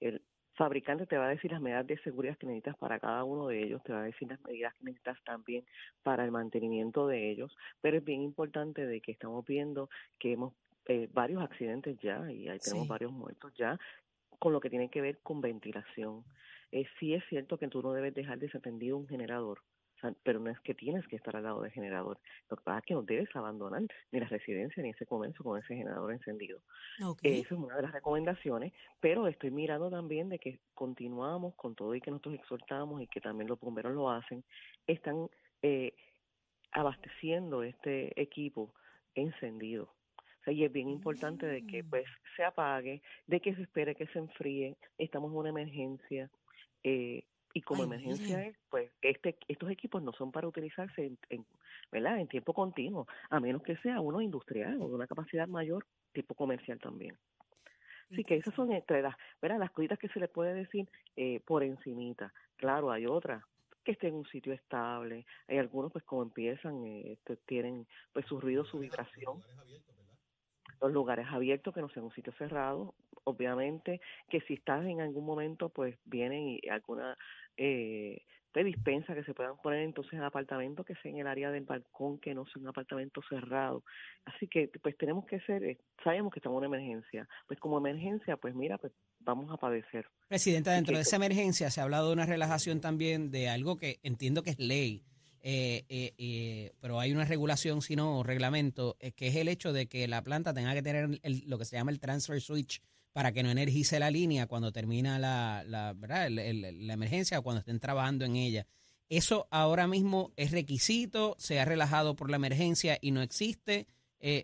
el, 0.00 0.22
fabricante 0.54 1.06
te 1.06 1.16
va 1.16 1.26
a 1.26 1.30
decir 1.30 1.50
las 1.50 1.60
medidas 1.60 1.86
de 1.86 1.98
seguridad 1.98 2.36
que 2.36 2.46
necesitas 2.46 2.76
para 2.76 2.98
cada 2.98 3.24
uno 3.24 3.48
de 3.48 3.62
ellos, 3.62 3.82
te 3.84 3.92
va 3.92 4.00
a 4.00 4.04
decir 4.04 4.28
las 4.28 4.40
medidas 4.42 4.74
que 4.74 4.84
necesitas 4.84 5.22
también 5.24 5.64
para 6.02 6.24
el 6.24 6.30
mantenimiento 6.30 7.06
de 7.06 7.30
ellos, 7.30 7.56
pero 7.80 7.98
es 7.98 8.04
bien 8.04 8.22
importante 8.22 8.86
de 8.86 9.00
que 9.00 9.12
estamos 9.12 9.46
viendo 9.46 9.88
que 10.18 10.32
hemos 10.32 10.52
eh, 10.86 11.08
varios 11.12 11.42
accidentes 11.42 11.98
ya 12.00 12.30
y 12.30 12.48
ahí 12.48 12.58
tenemos 12.58 12.88
varios 12.88 13.12
muertos 13.12 13.52
ya 13.54 13.78
con 14.38 14.52
lo 14.52 14.60
que 14.60 14.70
tiene 14.70 14.88
que 14.88 15.00
ver 15.00 15.18
con 15.22 15.40
ventilación. 15.40 16.24
Eh, 16.72 16.86
sí 16.98 17.14
es 17.14 17.22
cierto 17.28 17.58
que 17.58 17.68
tú 17.68 17.82
no 17.82 17.92
debes 17.92 18.14
dejar 18.14 18.38
desatendido 18.38 18.96
un 18.96 19.06
generador, 19.06 19.60
pero 20.22 20.40
no 20.40 20.50
es 20.50 20.60
que 20.60 20.74
tienes 20.74 21.06
que 21.06 21.16
estar 21.16 21.36
al 21.36 21.44
lado 21.44 21.62
del 21.62 21.72
generador. 21.72 22.18
Lo 22.50 22.56
que 22.56 22.62
pasa 22.64 22.78
es 22.78 22.84
que 22.84 22.94
no 22.94 23.02
debes 23.02 23.34
abandonar 23.34 23.82
ni 24.10 24.20
la 24.20 24.26
residencia 24.26 24.82
ni 24.82 24.90
ese 24.90 25.06
comercio 25.06 25.44
con 25.44 25.58
ese 25.58 25.74
generador 25.74 26.12
encendido. 26.12 26.60
Eso 26.98 27.14
es 27.22 27.52
una 27.52 27.76
de 27.76 27.82
las 27.82 27.92
recomendaciones, 27.92 28.72
pero 29.00 29.26
estoy 29.26 29.50
mirando 29.50 29.90
también 29.90 30.28
de 30.28 30.38
que 30.38 30.60
continuamos 30.74 31.54
con 31.54 31.74
todo 31.74 31.94
y 31.94 32.00
que 32.00 32.10
nosotros 32.10 32.34
exhortamos 32.34 33.02
y 33.02 33.06
que 33.06 33.20
también 33.20 33.48
los 33.48 33.60
bomberos 33.60 33.94
lo 33.94 34.10
hacen, 34.10 34.44
están 34.86 35.28
eh, 35.62 35.94
abasteciendo 36.72 37.62
este 37.62 38.20
equipo 38.20 38.74
encendido. 39.14 39.84
O 39.84 40.44
sea, 40.44 40.52
y 40.52 40.64
es 40.64 40.72
bien 40.72 40.88
importante 40.88 41.46
de 41.46 41.64
que 41.64 41.84
pues 41.84 42.06
se 42.36 42.42
apague, 42.42 43.00
de 43.26 43.40
que 43.40 43.54
se 43.54 43.62
espere 43.62 43.94
que 43.94 44.08
se 44.08 44.18
enfríe, 44.18 44.76
estamos 44.98 45.30
en 45.30 45.36
una 45.36 45.50
emergencia, 45.50 46.28
eh, 46.82 47.24
y 47.54 47.60
como 47.62 47.84
emergencia 47.84 48.44
es, 48.44 48.56
pues 48.70 48.90
este, 49.02 49.36
estos 49.48 49.70
equipos 49.70 50.02
no 50.02 50.12
son 50.12 50.32
para 50.32 50.48
utilizarse 50.48 51.12
en, 51.28 51.46
¿verdad? 51.90 52.18
en 52.18 52.28
tiempo 52.28 52.54
continuo, 52.54 53.06
a 53.30 53.40
menos 53.40 53.62
que 53.62 53.76
sea 53.78 54.00
uno 54.00 54.20
industrial 54.20 54.80
o 54.80 54.88
de 54.88 54.94
una 54.94 55.06
capacidad 55.06 55.46
mayor, 55.46 55.86
tipo 56.12 56.34
comercial 56.34 56.78
también. 56.78 57.16
Así 58.10 58.24
que 58.24 58.36
esas 58.36 58.54
son 58.54 58.72
entre 58.72 59.00
las, 59.00 59.16
¿verdad? 59.40 59.58
las 59.58 59.70
cositas 59.70 59.98
que 59.98 60.08
se 60.08 60.20
le 60.20 60.28
puede 60.28 60.52
decir 60.52 60.86
eh, 61.16 61.40
por 61.46 61.62
encimita. 61.62 62.32
Claro, 62.56 62.90
hay 62.90 63.06
otras 63.06 63.42
que 63.84 63.92
estén 63.92 64.10
en 64.10 64.16
un 64.16 64.26
sitio 64.26 64.52
estable. 64.52 65.26
Hay 65.48 65.58
algunos, 65.58 65.90
pues 65.92 66.04
como 66.04 66.22
empiezan, 66.22 66.84
eh, 66.84 67.12
este, 67.12 67.36
tienen 67.36 67.86
pues 68.12 68.26
su 68.26 68.40
ruido, 68.40 68.64
su 68.64 68.78
vibración. 68.78 69.42
Los 70.80 70.92
lugares 70.92 71.26
abiertos 71.30 71.72
que 71.72 71.80
no 71.80 71.88
sean 71.88 72.06
un 72.06 72.12
sitio 72.12 72.32
cerrado, 72.34 72.94
obviamente 73.24 74.00
que 74.28 74.40
si 74.42 74.54
estás 74.54 74.84
en 74.86 75.00
algún 75.00 75.24
momento, 75.24 75.68
pues 75.68 75.96
vienen 76.04 76.58
y 76.62 76.68
alguna 76.68 77.16
eh, 77.56 78.22
te 78.52 78.64
dispensa 78.64 79.14
que 79.14 79.24
se 79.24 79.32
puedan 79.32 79.56
poner 79.62 79.80
entonces 79.80 80.12
en 80.12 80.22
apartamento 80.22 80.84
que 80.84 80.94
sea 80.96 81.10
en 81.10 81.18
el 81.18 81.26
área 81.26 81.50
del 81.50 81.64
balcón, 81.64 82.18
que 82.18 82.34
no 82.34 82.44
sea 82.46 82.60
un 82.60 82.68
apartamento 82.68 83.22
cerrado. 83.28 83.82
Así 84.26 84.46
que 84.46 84.70
pues 84.82 84.96
tenemos 84.98 85.24
que 85.26 85.40
ser, 85.40 85.64
eh, 85.64 85.78
sabemos 86.04 86.32
que 86.32 86.38
estamos 86.38 86.62
en 86.62 86.68
una 86.68 86.76
emergencia, 86.76 87.26
pues 87.46 87.58
como 87.58 87.78
emergencia, 87.78 88.36
pues 88.36 88.54
mira, 88.54 88.76
pues 88.78 88.92
vamos 89.20 89.50
a 89.50 89.56
padecer. 89.56 90.06
Presidenta, 90.28 90.72
dentro 90.72 90.96
de 90.96 91.02
esa 91.02 91.16
emergencia 91.16 91.70
se 91.70 91.80
ha 91.80 91.84
hablado 91.84 92.08
de 92.08 92.14
una 92.14 92.26
relajación 92.26 92.80
también 92.80 93.30
de 93.30 93.48
algo 93.48 93.76
que 93.76 94.00
entiendo 94.02 94.42
que 94.42 94.50
es 94.50 94.58
ley, 94.58 95.02
eh, 95.44 95.84
eh, 95.88 96.14
eh, 96.18 96.72
pero 96.80 97.00
hay 97.00 97.12
una 97.12 97.24
regulación, 97.24 97.82
si 97.82 97.96
no, 97.96 98.22
reglamento, 98.22 98.96
que 99.16 99.26
es 99.26 99.36
el 99.36 99.48
hecho 99.48 99.72
de 99.72 99.86
que 99.86 100.06
la 100.06 100.22
planta 100.22 100.54
tenga 100.54 100.72
que 100.72 100.82
tener 100.82 101.20
lo 101.46 101.58
que 101.58 101.64
se 101.64 101.76
llama 101.76 101.90
el 101.90 101.98
transfer 101.98 102.40
switch 102.40 102.80
para 103.12 103.32
que 103.32 103.42
no 103.42 103.50
energice 103.50 103.98
la 103.98 104.10
línea 104.10 104.46
cuando 104.46 104.72
termina 104.72 105.18
la, 105.18 105.62
la, 105.66 105.92
¿verdad? 105.94 106.28
la 106.30 106.92
emergencia 106.92 107.38
o 107.38 107.42
cuando 107.42 107.60
estén 107.60 107.80
trabajando 107.80 108.24
en 108.24 108.36
ella. 108.36 108.66
Eso 109.08 109.46
ahora 109.50 109.86
mismo 109.86 110.32
es 110.36 110.52
requisito, 110.52 111.34
se 111.38 111.60
ha 111.60 111.64
relajado 111.64 112.16
por 112.16 112.30
la 112.30 112.36
emergencia 112.36 112.96
y 113.00 113.10
no 113.10 113.20
existe. 113.20 113.86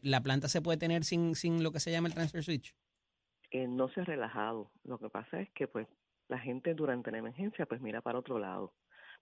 ¿La 0.02 0.22
planta 0.22 0.48
se 0.48 0.60
puede 0.60 0.76
tener 0.76 1.04
sin, 1.04 1.34
sin 1.34 1.62
lo 1.62 1.72
que 1.72 1.80
se 1.80 1.90
llama 1.90 2.08
el 2.08 2.14
transfer 2.14 2.42
switch? 2.42 2.74
no 3.52 3.88
se 3.88 4.02
ha 4.02 4.04
relajado. 4.04 4.70
Lo 4.84 4.98
que 4.98 5.08
pasa 5.08 5.40
es 5.40 5.48
que 5.50 5.68
pues 5.68 5.86
la 6.28 6.38
gente 6.38 6.74
durante 6.74 7.10
la 7.10 7.18
emergencia 7.18 7.64
pues 7.64 7.80
mira 7.80 8.02
para 8.02 8.18
otro 8.18 8.38
lado 8.38 8.74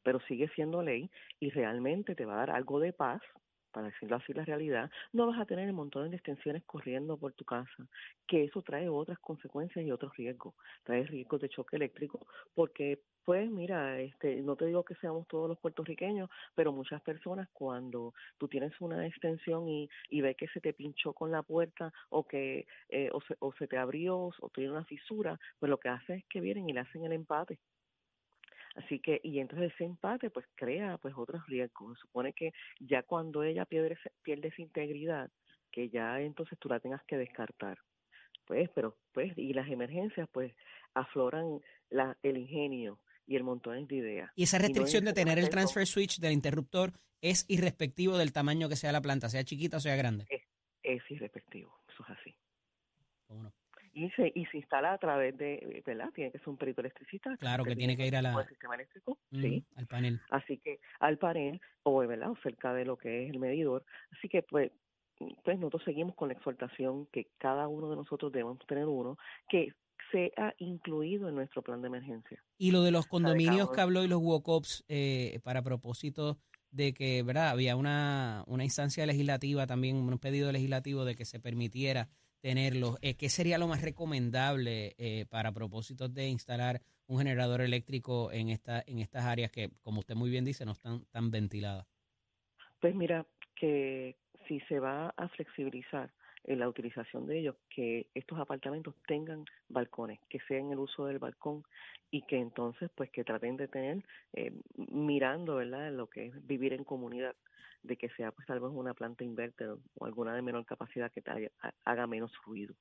pero 0.06 0.20
sigue 0.28 0.48
siendo 0.54 0.82
ley 0.82 1.10
y 1.40 1.50
realmente 1.50 2.14
te 2.14 2.24
va 2.24 2.34
a 2.34 2.46
dar 2.46 2.50
algo 2.50 2.78
de 2.78 2.92
paz 2.92 3.20
para 3.76 3.88
decirlo 3.88 4.16
así 4.16 4.32
la 4.32 4.46
realidad, 4.46 4.90
no 5.12 5.26
vas 5.26 5.38
a 5.38 5.44
tener 5.44 5.68
un 5.68 5.76
montón 5.76 6.08
de 6.08 6.16
extensiones 6.16 6.64
corriendo 6.64 7.18
por 7.18 7.34
tu 7.34 7.44
casa, 7.44 7.86
que 8.26 8.44
eso 8.44 8.62
trae 8.62 8.88
otras 8.88 9.18
consecuencias 9.18 9.84
y 9.84 9.92
otros 9.92 10.16
riesgos. 10.16 10.54
Trae 10.82 11.04
riesgos 11.04 11.42
de 11.42 11.50
choque 11.50 11.76
eléctrico, 11.76 12.26
porque 12.54 13.02
pues 13.26 13.50
mira, 13.50 14.00
este, 14.00 14.36
no 14.36 14.56
te 14.56 14.64
digo 14.64 14.82
que 14.82 14.94
seamos 14.94 15.28
todos 15.28 15.46
los 15.46 15.58
puertorriqueños, 15.58 16.30
pero 16.54 16.72
muchas 16.72 17.02
personas 17.02 17.50
cuando 17.52 18.14
tú 18.38 18.48
tienes 18.48 18.72
una 18.80 19.06
extensión 19.06 19.68
y, 19.68 19.90
y 20.08 20.22
ves 20.22 20.38
que 20.38 20.48
se 20.48 20.62
te 20.62 20.72
pinchó 20.72 21.12
con 21.12 21.30
la 21.30 21.42
puerta 21.42 21.92
o 22.08 22.26
que 22.26 22.66
eh, 22.88 23.10
o, 23.12 23.20
se, 23.20 23.36
o 23.40 23.52
se 23.58 23.66
te 23.68 23.76
abrió 23.76 24.16
o 24.40 24.48
tiene 24.54 24.70
una 24.70 24.86
fisura, 24.86 25.38
pues 25.58 25.68
lo 25.68 25.76
que 25.76 25.90
hace 25.90 26.14
es 26.14 26.24
que 26.30 26.40
vienen 26.40 26.70
y 26.70 26.72
le 26.72 26.80
hacen 26.80 27.04
el 27.04 27.12
empate 27.12 27.58
Así 28.76 28.98
que, 29.00 29.20
y 29.22 29.38
entonces 29.38 29.72
ese 29.74 29.84
empate 29.84 30.28
pues 30.30 30.46
crea 30.54 30.98
pues 30.98 31.14
otros 31.16 31.46
riesgos. 31.46 31.98
supone 31.98 32.32
que 32.34 32.52
ya 32.78 33.02
cuando 33.02 33.42
ella 33.42 33.64
pierde, 33.64 33.96
pierde 34.22 34.48
esa 34.48 34.62
integridad, 34.62 35.30
que 35.72 35.88
ya 35.88 36.20
entonces 36.20 36.58
tú 36.58 36.68
la 36.68 36.78
tengas 36.78 37.02
que 37.04 37.16
descartar. 37.16 37.78
Pues, 38.44 38.68
pero, 38.74 38.96
pues, 39.12 39.32
y 39.36 39.52
las 39.54 39.68
emergencias 39.68 40.28
pues 40.30 40.54
afloran 40.94 41.60
la, 41.90 42.16
el 42.22 42.36
ingenio 42.36 43.00
y 43.26 43.36
el 43.36 43.44
montón 43.44 43.86
de 43.86 43.96
ideas. 43.96 44.30
Y 44.36 44.44
esa 44.44 44.58
restricción 44.58 45.04
de 45.04 45.14
tener 45.14 45.38
el 45.38 45.48
transfer 45.48 45.86
switch 45.86 46.20
del 46.20 46.32
interruptor 46.32 46.92
es 47.22 47.44
irrespectivo 47.48 48.18
del 48.18 48.32
tamaño 48.32 48.68
que 48.68 48.76
sea 48.76 48.92
la 48.92 49.00
planta, 49.00 49.28
sea 49.28 49.42
chiquita 49.42 49.78
o 49.78 49.80
sea 49.80 49.96
grande. 49.96 50.26
Es, 50.28 50.42
es 50.82 51.10
irrespectivo, 51.10 51.80
eso 51.88 52.04
es 52.04 52.10
así. 52.10 52.36
¿Cómo 53.26 53.52
y 53.96 54.10
se, 54.10 54.30
y 54.34 54.44
se 54.46 54.58
instala 54.58 54.92
a 54.92 54.98
través 54.98 55.38
de, 55.38 55.82
¿verdad? 55.86 56.10
Tiene 56.14 56.30
que 56.30 56.38
ser 56.38 56.50
un 56.50 56.58
perito 56.58 56.82
electricista. 56.82 57.34
Claro, 57.38 57.64
que, 57.64 57.74
tiene 57.74 57.96
que 57.96 58.06
ir 58.06 58.14
a 58.14 58.20
la... 58.20 58.46
sistema 58.46 58.74
eléctrico, 58.74 59.18
sí. 59.32 59.64
Al 59.74 59.86
panel. 59.86 60.20
Así 60.30 60.58
que 60.58 60.80
al 61.00 61.16
panel, 61.16 61.58
o, 61.82 61.96
¿verdad? 62.06 62.30
O 62.30 62.36
cerca 62.42 62.74
de 62.74 62.84
lo 62.84 62.98
que 62.98 63.24
es 63.24 63.30
el 63.30 63.38
medidor. 63.38 63.86
Así 64.10 64.28
que, 64.28 64.42
pues, 64.42 64.70
pues 65.42 65.58
nosotros 65.58 65.82
seguimos 65.82 66.14
con 66.14 66.28
la 66.28 66.34
exhortación 66.34 67.06
que 67.06 67.28
cada 67.38 67.68
uno 67.68 67.88
de 67.88 67.96
nosotros 67.96 68.30
debemos 68.32 68.58
tener 68.66 68.84
uno 68.84 69.16
que 69.48 69.72
sea 70.12 70.54
incluido 70.58 71.30
en 71.30 71.34
nuestro 71.34 71.62
plan 71.62 71.80
de 71.80 71.88
emergencia. 71.88 72.44
Y 72.58 72.72
lo 72.72 72.82
de 72.82 72.90
los 72.90 73.06
condominios 73.06 73.70
que 73.70 73.80
habló 73.80 74.04
y 74.04 74.08
los 74.08 74.20
WOCOPs 74.20 74.84
eh, 74.88 75.40
para 75.42 75.62
propósito 75.62 76.36
de 76.70 76.92
que, 76.92 77.22
¿verdad? 77.22 77.48
Había 77.48 77.76
una, 77.76 78.44
una 78.46 78.62
instancia 78.62 79.06
legislativa 79.06 79.66
también, 79.66 79.96
un 79.96 80.18
pedido 80.18 80.52
legislativo 80.52 81.06
de 81.06 81.16
que 81.16 81.24
se 81.24 81.40
permitiera 81.40 82.10
tenerlos. 82.46 82.96
Eh, 83.02 83.16
¿Qué 83.16 83.28
sería 83.28 83.58
lo 83.58 83.66
más 83.66 83.82
recomendable 83.82 84.94
eh, 84.98 85.26
para 85.28 85.50
propósitos 85.50 86.14
de 86.14 86.28
instalar 86.28 86.80
un 87.08 87.18
generador 87.18 87.60
eléctrico 87.60 88.30
en, 88.30 88.50
esta, 88.50 88.84
en 88.86 89.00
estas 89.00 89.24
áreas 89.24 89.50
que, 89.50 89.70
como 89.82 89.98
usted 89.98 90.14
muy 90.14 90.30
bien 90.30 90.44
dice, 90.44 90.64
no 90.64 90.70
están 90.70 91.04
tan 91.06 91.32
ventiladas? 91.32 91.88
Pues 92.78 92.94
mira, 92.94 93.26
que 93.56 94.14
si 94.46 94.60
se 94.68 94.78
va 94.78 95.12
a 95.16 95.28
flexibilizar 95.30 96.12
en 96.46 96.60
la 96.60 96.68
utilización 96.68 97.26
de 97.26 97.40
ellos, 97.40 97.56
que 97.68 98.06
estos 98.14 98.38
apartamentos 98.38 98.94
tengan 99.06 99.44
balcones, 99.68 100.20
que 100.28 100.38
sean 100.48 100.70
el 100.70 100.78
uso 100.78 101.06
del 101.06 101.18
balcón 101.18 101.64
y 102.10 102.22
que 102.22 102.38
entonces 102.38 102.88
pues 102.94 103.10
que 103.10 103.24
traten 103.24 103.56
de 103.56 103.68
tener 103.68 104.04
eh, 104.32 104.52
mirando, 104.76 105.56
¿verdad?, 105.56 105.92
lo 105.92 106.08
que 106.08 106.26
es 106.26 106.46
vivir 106.46 106.72
en 106.72 106.84
comunidad 106.84 107.34
de 107.82 107.96
que 107.96 108.08
sea 108.10 108.32
pues 108.32 108.46
tal 108.46 108.60
vez 108.60 108.70
una 108.72 108.94
planta 108.94 109.24
inverter 109.24 109.70
o 109.94 110.04
alguna 110.04 110.34
de 110.34 110.42
menor 110.42 110.64
capacidad 110.64 111.10
que 111.10 111.22
haga, 111.84 112.06
menos 112.06 112.32
ruido. 112.44 112.74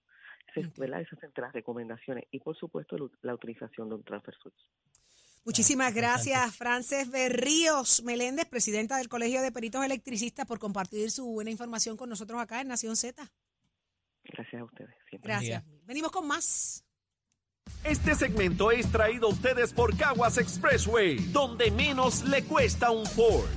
Esas 0.55 0.71
son 0.75 0.89
las 1.37 1.53
recomendaciones 1.53 2.25
y 2.31 2.39
por 2.39 2.55
supuesto 2.55 3.11
la 3.21 3.33
utilización 3.33 3.89
de 3.89 3.95
un 3.95 4.03
transfer 4.03 4.35
switch. 4.35 4.69
Muchísimas 5.43 5.93
gracias, 5.93 6.55
Frances 6.55 7.11
Berríos 7.11 8.01
Meléndez, 8.03 8.45
presidenta 8.45 8.97
del 8.97 9.09
Colegio 9.09 9.43
de 9.43 9.51
Peritos 9.51 9.85
Electricistas, 9.85 10.47
por 10.47 10.57
compartir 10.57 11.11
su 11.11 11.25
buena 11.25 11.51
información 11.51 11.97
con 11.97 12.09
nosotros 12.09 12.41
acá 12.41 12.61
en 12.61 12.67
Nación 12.67 12.95
Z. 12.95 13.31
Gracias 14.35 14.61
a 14.61 14.65
ustedes. 14.65 14.95
Gracias. 15.21 15.63
Venimos 15.85 16.11
con 16.11 16.27
más. 16.27 16.83
Este 17.83 18.15
segmento 18.15 18.71
es 18.71 18.91
traído 18.91 19.27
a 19.27 19.31
ustedes 19.31 19.73
por 19.73 19.95
Caguas 19.97 20.37
Expressway, 20.37 21.17
donde 21.31 21.71
menos 21.71 22.23
le 22.23 22.43
cuesta 22.43 22.91
un 22.91 23.05
Ford. 23.05 23.47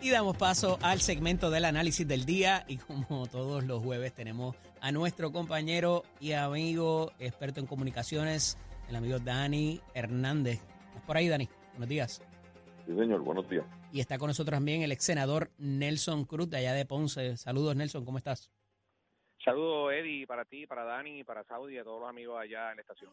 Y 0.00 0.10
damos 0.10 0.36
paso 0.36 0.78
al 0.82 1.00
segmento 1.00 1.50
del 1.50 1.64
análisis 1.64 2.06
del 2.08 2.24
día 2.24 2.64
y 2.66 2.78
como 2.78 3.26
todos 3.26 3.62
los 3.62 3.82
jueves 3.82 4.12
tenemos 4.12 4.56
a 4.80 4.90
nuestro 4.90 5.30
compañero 5.30 6.02
y 6.18 6.32
amigo 6.32 7.12
experto 7.20 7.60
en 7.60 7.66
comunicaciones, 7.66 8.58
el 8.88 8.96
amigo 8.96 9.20
Dani 9.20 9.80
Hernández. 9.94 10.60
¿Estás 10.88 11.02
por 11.06 11.16
ahí, 11.16 11.28
Dani? 11.28 11.48
Buenos 11.74 11.88
días. 11.88 12.22
Sí, 12.86 12.94
señor, 12.96 13.20
buenos 13.22 13.48
días. 13.48 13.64
Y 13.92 14.00
está 14.00 14.18
con 14.18 14.28
nosotros 14.28 14.56
también 14.56 14.82
el 14.82 14.92
ex 14.92 15.04
senador 15.04 15.50
Nelson 15.58 16.24
Cruz 16.24 16.50
de 16.50 16.58
allá 16.58 16.72
de 16.72 16.84
Ponce. 16.84 17.36
Saludos, 17.36 17.76
Nelson, 17.76 18.04
¿cómo 18.04 18.18
estás? 18.18 18.50
Saludos, 19.44 19.92
Eddie, 19.92 20.26
para 20.26 20.44
ti, 20.44 20.66
para 20.66 20.84
Dani, 20.84 21.24
para 21.24 21.42
Saudi 21.44 21.74
y 21.74 21.78
a 21.78 21.84
todos 21.84 22.00
los 22.00 22.08
amigos 22.08 22.40
allá 22.40 22.70
en 22.70 22.76
la 22.76 22.82
estación. 22.82 23.10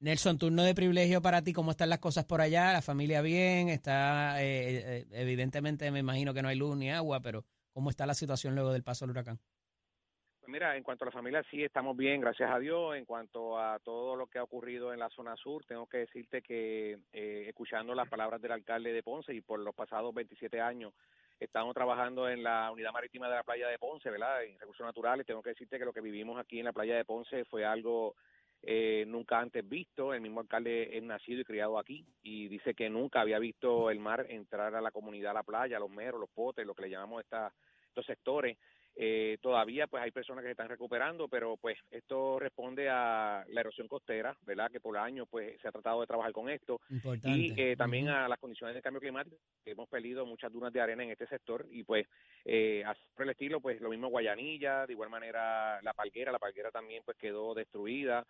Nelson, 0.00 0.36
turno 0.36 0.64
de 0.64 0.74
privilegio 0.74 1.22
para 1.22 1.42
ti. 1.42 1.52
¿Cómo 1.52 1.70
están 1.70 1.90
las 1.90 2.00
cosas 2.00 2.24
por 2.24 2.40
allá? 2.40 2.72
¿La 2.72 2.82
familia 2.82 3.22
bien? 3.22 3.68
Está, 3.68 4.42
eh, 4.42 5.02
eh, 5.02 5.06
evidentemente, 5.12 5.90
me 5.92 6.00
imagino 6.00 6.34
que 6.34 6.42
no 6.42 6.48
hay 6.48 6.56
luz 6.56 6.76
ni 6.76 6.90
agua, 6.90 7.20
pero 7.20 7.44
¿cómo 7.72 7.90
está 7.90 8.04
la 8.04 8.14
situación 8.14 8.54
luego 8.54 8.72
del 8.72 8.82
paso 8.82 9.04
del 9.04 9.12
huracán? 9.12 9.38
Mira, 10.50 10.76
en 10.76 10.82
cuanto 10.82 11.04
a 11.04 11.06
la 11.06 11.12
familia, 11.12 11.44
sí, 11.50 11.62
estamos 11.62 11.96
bien, 11.96 12.20
gracias 12.20 12.50
a 12.50 12.58
Dios. 12.58 12.96
En 12.96 13.04
cuanto 13.04 13.58
a 13.58 13.78
todo 13.78 14.16
lo 14.16 14.26
que 14.26 14.38
ha 14.38 14.42
ocurrido 14.42 14.92
en 14.92 14.98
la 14.98 15.08
zona 15.10 15.36
sur, 15.36 15.64
tengo 15.64 15.86
que 15.86 15.98
decirte 15.98 16.42
que, 16.42 16.98
eh, 17.12 17.44
escuchando 17.46 17.94
las 17.94 18.08
palabras 18.08 18.42
del 18.42 18.52
alcalde 18.52 18.92
de 18.92 19.02
Ponce 19.02 19.32
y 19.32 19.40
por 19.40 19.60
los 19.60 19.74
pasados 19.74 20.14
27 20.14 20.60
años, 20.60 20.92
Estamos 21.40 21.74
trabajando 21.74 22.28
en 22.28 22.42
la 22.42 22.70
unidad 22.70 22.92
marítima 22.92 23.26
de 23.26 23.36
la 23.36 23.42
playa 23.42 23.66
de 23.66 23.78
Ponce, 23.78 24.10
¿verdad? 24.10 24.44
En 24.44 24.60
recursos 24.60 24.84
naturales. 24.84 25.24
Tengo 25.24 25.42
que 25.42 25.48
decirte 25.48 25.78
que 25.78 25.86
lo 25.86 25.92
que 25.94 26.02
vivimos 26.02 26.38
aquí 26.38 26.58
en 26.58 26.66
la 26.66 26.72
playa 26.74 26.94
de 26.94 27.06
Ponce 27.06 27.46
fue 27.46 27.64
algo 27.64 28.14
eh, 28.62 29.06
nunca 29.08 29.40
antes 29.40 29.66
visto. 29.66 30.12
El 30.12 30.20
mismo 30.20 30.40
alcalde 30.40 30.98
es 30.98 31.02
nacido 31.02 31.40
y 31.40 31.44
criado 31.44 31.78
aquí 31.78 32.04
y 32.22 32.48
dice 32.48 32.74
que 32.74 32.90
nunca 32.90 33.22
había 33.22 33.38
visto 33.38 33.90
el 33.90 34.00
mar 34.00 34.26
entrar 34.28 34.74
a 34.74 34.82
la 34.82 34.90
comunidad, 34.90 35.30
a 35.30 35.34
la 35.34 35.42
playa, 35.42 35.78
a 35.78 35.80
los 35.80 35.88
meros, 35.88 36.20
los 36.20 36.28
potes, 36.28 36.66
lo 36.66 36.74
que 36.74 36.82
le 36.82 36.90
llamamos 36.90 37.22
esta, 37.22 37.50
estos 37.88 38.04
sectores. 38.04 38.58
Eh, 39.02 39.38
todavía 39.40 39.86
pues 39.86 40.02
hay 40.02 40.10
personas 40.10 40.42
que 40.42 40.48
se 40.48 40.50
están 40.50 40.68
recuperando, 40.68 41.26
pero 41.26 41.56
pues 41.56 41.78
esto 41.90 42.38
responde 42.38 42.90
a 42.90 43.46
la 43.48 43.60
erosión 43.62 43.88
costera, 43.88 44.36
¿verdad? 44.42 44.70
Que 44.70 44.78
por 44.78 44.98
años 44.98 45.26
pues 45.30 45.58
se 45.62 45.68
ha 45.68 45.72
tratado 45.72 46.02
de 46.02 46.06
trabajar 46.06 46.32
con 46.32 46.50
esto 46.50 46.82
y 47.24 47.58
eh, 47.58 47.76
también 47.76 48.10
a 48.10 48.28
las 48.28 48.38
condiciones 48.38 48.76
de 48.76 48.82
cambio 48.82 49.00
climático. 49.00 49.38
Hemos 49.64 49.88
perdido 49.88 50.26
muchas 50.26 50.52
dunas 50.52 50.70
de 50.70 50.82
arena 50.82 51.02
en 51.02 51.12
este 51.12 51.26
sector 51.28 51.66
y 51.70 51.82
pues 51.82 52.06
eh, 52.44 52.84
por 53.14 53.24
el 53.24 53.30
estilo 53.30 53.58
pues 53.62 53.80
lo 53.80 53.88
mismo 53.88 54.08
Guayanilla, 54.08 54.86
de 54.86 54.92
igual 54.92 55.08
manera 55.08 55.80
la 55.80 55.94
Palguera, 55.94 56.30
la 56.30 56.38
Palguera 56.38 56.70
también 56.70 57.02
pues 57.02 57.16
quedó 57.16 57.54
destruida. 57.54 58.26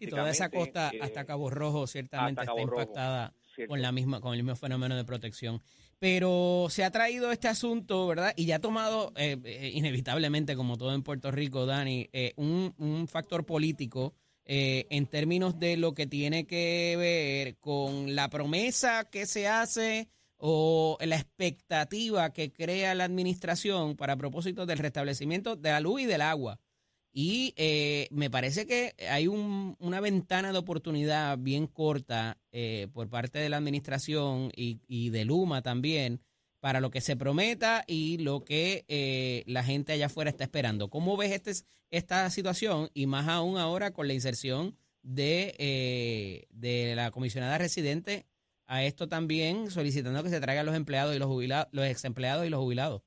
Y 0.00 0.06
toda 0.06 0.30
esa 0.30 0.50
costa 0.50 0.90
hasta 1.00 1.20
eh, 1.20 1.26
Cabo 1.26 1.50
Rojo 1.50 1.86
ciertamente 1.86 2.42
está 2.42 2.60
impactada 2.60 3.34
con 3.68 3.80
la 3.82 3.92
misma 3.92 4.20
con 4.20 4.34
el 4.34 4.42
mismo 4.42 4.56
fenómeno 4.56 4.96
de 4.96 5.04
protección. 5.04 5.62
Pero 5.98 6.66
se 6.70 6.84
ha 6.84 6.90
traído 6.90 7.30
este 7.30 7.48
asunto, 7.48 8.06
¿verdad? 8.06 8.34
Y 8.36 8.46
ya 8.46 8.56
ha 8.56 8.60
tomado 8.60 9.12
eh, 9.16 9.38
eh, 9.44 9.70
inevitablemente, 9.74 10.56
como 10.56 10.76
todo 10.76 10.94
en 10.94 11.02
Puerto 11.02 11.30
Rico, 11.30 11.66
Dani, 11.66 12.10
un, 12.36 12.74
un, 12.78 13.08
factor 13.08 13.46
político 13.46 14.14
en 14.46 15.06
términos 15.06 15.58
de 15.58 15.78
lo 15.78 15.94
que 15.94 16.06
tiene 16.06 16.46
que 16.46 16.96
ver 16.98 17.56
con 17.58 18.14
la 18.14 18.28
promesa 18.28 19.08
que 19.08 19.24
se 19.24 19.48
hace 19.48 20.08
o 20.36 20.98
la 21.00 21.16
expectativa 21.16 22.30
que 22.30 22.52
crea 22.52 22.94
la 22.94 23.04
administración 23.04 23.96
para 23.96 24.16
propósitos 24.16 24.66
del 24.66 24.78
restablecimiento 24.78 25.56
de 25.56 25.70
la 25.70 25.80
luz 25.80 26.02
y 26.02 26.04
del 26.04 26.20
agua 26.20 26.60
Y 27.16 27.54
eh, 27.56 28.08
me 28.10 28.28
parece 28.28 28.66
que 28.66 28.96
hay 29.08 29.28
un, 29.28 29.76
una 29.78 30.00
ventana 30.00 30.50
de 30.50 30.58
oportunidad 30.58 31.38
bien 31.38 31.68
corta 31.68 32.38
eh, 32.50 32.88
por 32.92 33.08
parte 33.08 33.38
de 33.38 33.48
la 33.48 33.56
administración 33.56 34.50
y, 34.56 34.80
y, 34.88 35.10
de 35.10 35.24
Luma 35.24 35.62
también 35.62 36.20
para 36.58 36.80
lo 36.80 36.90
que 36.90 37.00
se 37.00 37.14
prometa 37.14 37.84
y 37.86 38.18
lo 38.18 38.42
que 38.42 38.84
eh, 38.88 39.44
la 39.46 39.62
gente 39.62 39.92
allá 39.92 40.06
afuera 40.06 40.28
está 40.28 40.42
esperando. 40.42 40.90
¿Cómo 40.90 41.16
ves 41.16 41.30
este, 41.30 41.52
esta 41.90 42.28
situación 42.30 42.90
y 42.94 43.06
más 43.06 43.28
aún 43.28 43.58
ahora 43.58 43.92
con 43.92 44.08
la 44.08 44.14
inserción 44.14 44.76
de, 45.04 46.48
de 46.50 46.96
la 46.96 47.12
comisionada 47.12 47.58
residente 47.58 48.26
a 48.66 48.82
esto 48.82 49.08
también 49.08 49.70
solicitando 49.70 50.20
que 50.24 50.30
se 50.30 50.40
traigan 50.40 50.66
los 50.66 50.74
empleados 50.74 51.14
y 51.14 51.20
los 51.20 51.28
jubilados, 51.28 51.68
los 51.70 51.86
ex 51.86 52.04
empleados 52.06 52.44
y 52.44 52.50
los 52.50 52.58
jubilados? 52.58 53.02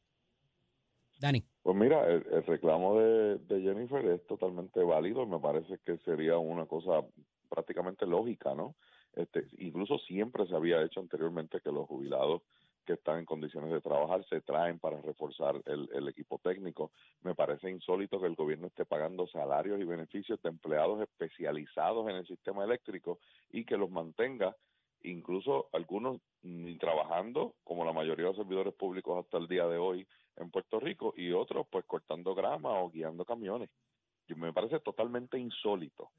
Dani. 1.19 1.43
Pues 1.67 1.75
mira, 1.75 2.07
el, 2.07 2.23
reclamo 2.45 2.97
de, 2.97 3.59
Jennifer 3.61 4.05
es 4.05 4.25
totalmente 4.25 4.81
válido 4.81 5.25
me 5.25 5.37
parece 5.37 5.77
que 5.85 5.97
sería 5.97 6.37
una 6.37 6.65
cosa 6.65 7.03
prácticamente 7.49 8.05
lógica, 8.05 8.55
¿no? 8.55 8.75
Este, 9.13 9.43
incluso 9.57 9.97
siempre 9.97 10.47
se 10.47 10.55
había 10.55 10.81
hecho 10.81 11.01
anteriormente 11.01 11.59
que 11.59 11.73
los 11.73 11.85
jubilados 11.85 12.43
que 12.85 12.93
están 12.93 13.19
en 13.19 13.25
condiciones 13.25 13.69
de 13.69 13.81
trabajar 13.81 14.25
se 14.29 14.39
traen 14.39 14.79
para 14.79 15.01
reforzar 15.01 15.61
el, 15.65 15.89
el, 15.93 16.07
equipo 16.07 16.39
técnico. 16.41 16.91
Me 17.21 17.35
parece 17.35 17.69
insólito 17.69 18.21
que 18.21 18.27
el 18.27 18.35
gobierno 18.35 18.67
esté 18.67 18.85
pagando 18.85 19.27
salarios 19.27 19.81
y 19.81 19.83
beneficios 19.83 20.41
de 20.43 20.47
empleados 20.47 21.01
especializados 21.01 22.09
en 22.09 22.15
el 22.15 22.27
sistema 22.27 22.63
eléctrico 22.63 23.19
y 23.51 23.65
que 23.65 23.75
los 23.75 23.91
mantenga, 23.91 24.55
incluso 25.03 25.67
algunos 25.73 26.21
ni 26.43 26.77
trabajando, 26.77 27.55
como 27.65 27.83
la 27.83 27.91
mayoría 27.91 28.23
de 28.23 28.29
los 28.29 28.37
servidores 28.37 28.73
públicos 28.73 29.21
hasta 29.21 29.37
el 29.37 29.49
día 29.49 29.67
de 29.67 29.77
hoy, 29.77 30.07
en 30.37 30.51
Puerto 30.51 30.79
Rico 30.79 31.13
y 31.15 31.31
otros 31.31 31.67
pues 31.69 31.85
cortando 31.85 32.33
grama 32.35 32.79
o 32.79 32.89
guiando 32.89 33.25
camiones. 33.25 33.69
Y 34.27 34.35
me 34.35 34.53
parece 34.53 34.79
totalmente 34.79 35.37
insólito 35.37 36.11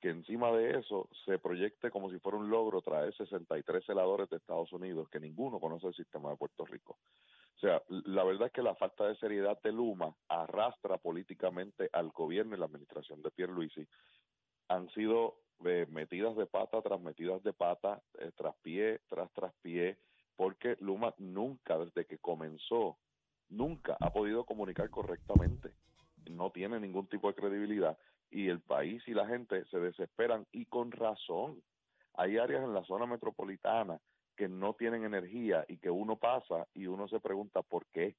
que 0.00 0.10
encima 0.10 0.52
de 0.52 0.78
eso 0.78 1.08
se 1.24 1.38
proyecte 1.38 1.90
como 1.90 2.10
si 2.10 2.18
fuera 2.20 2.38
un 2.38 2.50
logro 2.50 2.80
traer 2.82 3.14
63 3.16 3.84
celadores 3.84 4.30
de 4.30 4.36
Estados 4.36 4.72
Unidos, 4.72 5.08
que 5.08 5.18
ninguno 5.18 5.58
conoce 5.58 5.88
el 5.88 5.94
sistema 5.94 6.30
de 6.30 6.36
Puerto 6.36 6.64
Rico. 6.64 6.98
O 7.56 7.60
sea, 7.60 7.82
la 7.88 8.22
verdad 8.22 8.46
es 8.46 8.52
que 8.52 8.62
la 8.62 8.76
falta 8.76 9.08
de 9.08 9.16
seriedad 9.16 9.60
de 9.62 9.72
Luma 9.72 10.14
arrastra 10.28 10.98
políticamente 10.98 11.90
al 11.92 12.10
gobierno 12.10 12.54
y 12.54 12.58
la 12.58 12.66
administración 12.66 13.20
de 13.22 13.32
Pierre 13.32 13.52
Luisi. 13.52 13.84
Han 14.68 14.88
sido 14.90 15.40
eh, 15.64 15.86
metidas 15.90 16.36
de 16.36 16.46
pata 16.46 16.80
tras 16.82 17.00
metidas 17.00 17.42
de 17.42 17.52
pata, 17.52 18.00
eh, 18.20 18.30
tras 18.36 18.54
pie 18.62 19.00
tras 19.08 19.32
tras 19.32 19.52
pie, 19.60 19.98
porque 20.36 20.76
Luma 20.78 21.12
nunca, 21.18 21.76
desde 21.78 22.06
que 22.06 22.18
comenzó 22.18 22.96
nunca 23.48 23.96
ha 24.00 24.12
podido 24.12 24.44
comunicar 24.44 24.90
correctamente, 24.90 25.72
no 26.30 26.50
tiene 26.50 26.80
ningún 26.80 27.06
tipo 27.06 27.28
de 27.28 27.34
credibilidad 27.34 27.96
y 28.30 28.48
el 28.48 28.60
país 28.60 29.02
y 29.06 29.14
la 29.14 29.26
gente 29.26 29.64
se 29.66 29.78
desesperan 29.78 30.46
y 30.52 30.66
con 30.66 30.92
razón. 30.92 31.62
Hay 32.14 32.36
áreas 32.36 32.64
en 32.64 32.74
la 32.74 32.84
zona 32.84 33.06
metropolitana 33.06 34.00
que 34.36 34.48
no 34.48 34.74
tienen 34.74 35.04
energía 35.04 35.64
y 35.68 35.78
que 35.78 35.90
uno 35.90 36.16
pasa 36.16 36.66
y 36.74 36.86
uno 36.86 37.08
se 37.08 37.20
pregunta 37.20 37.62
por 37.62 37.86
qué. 37.86 38.16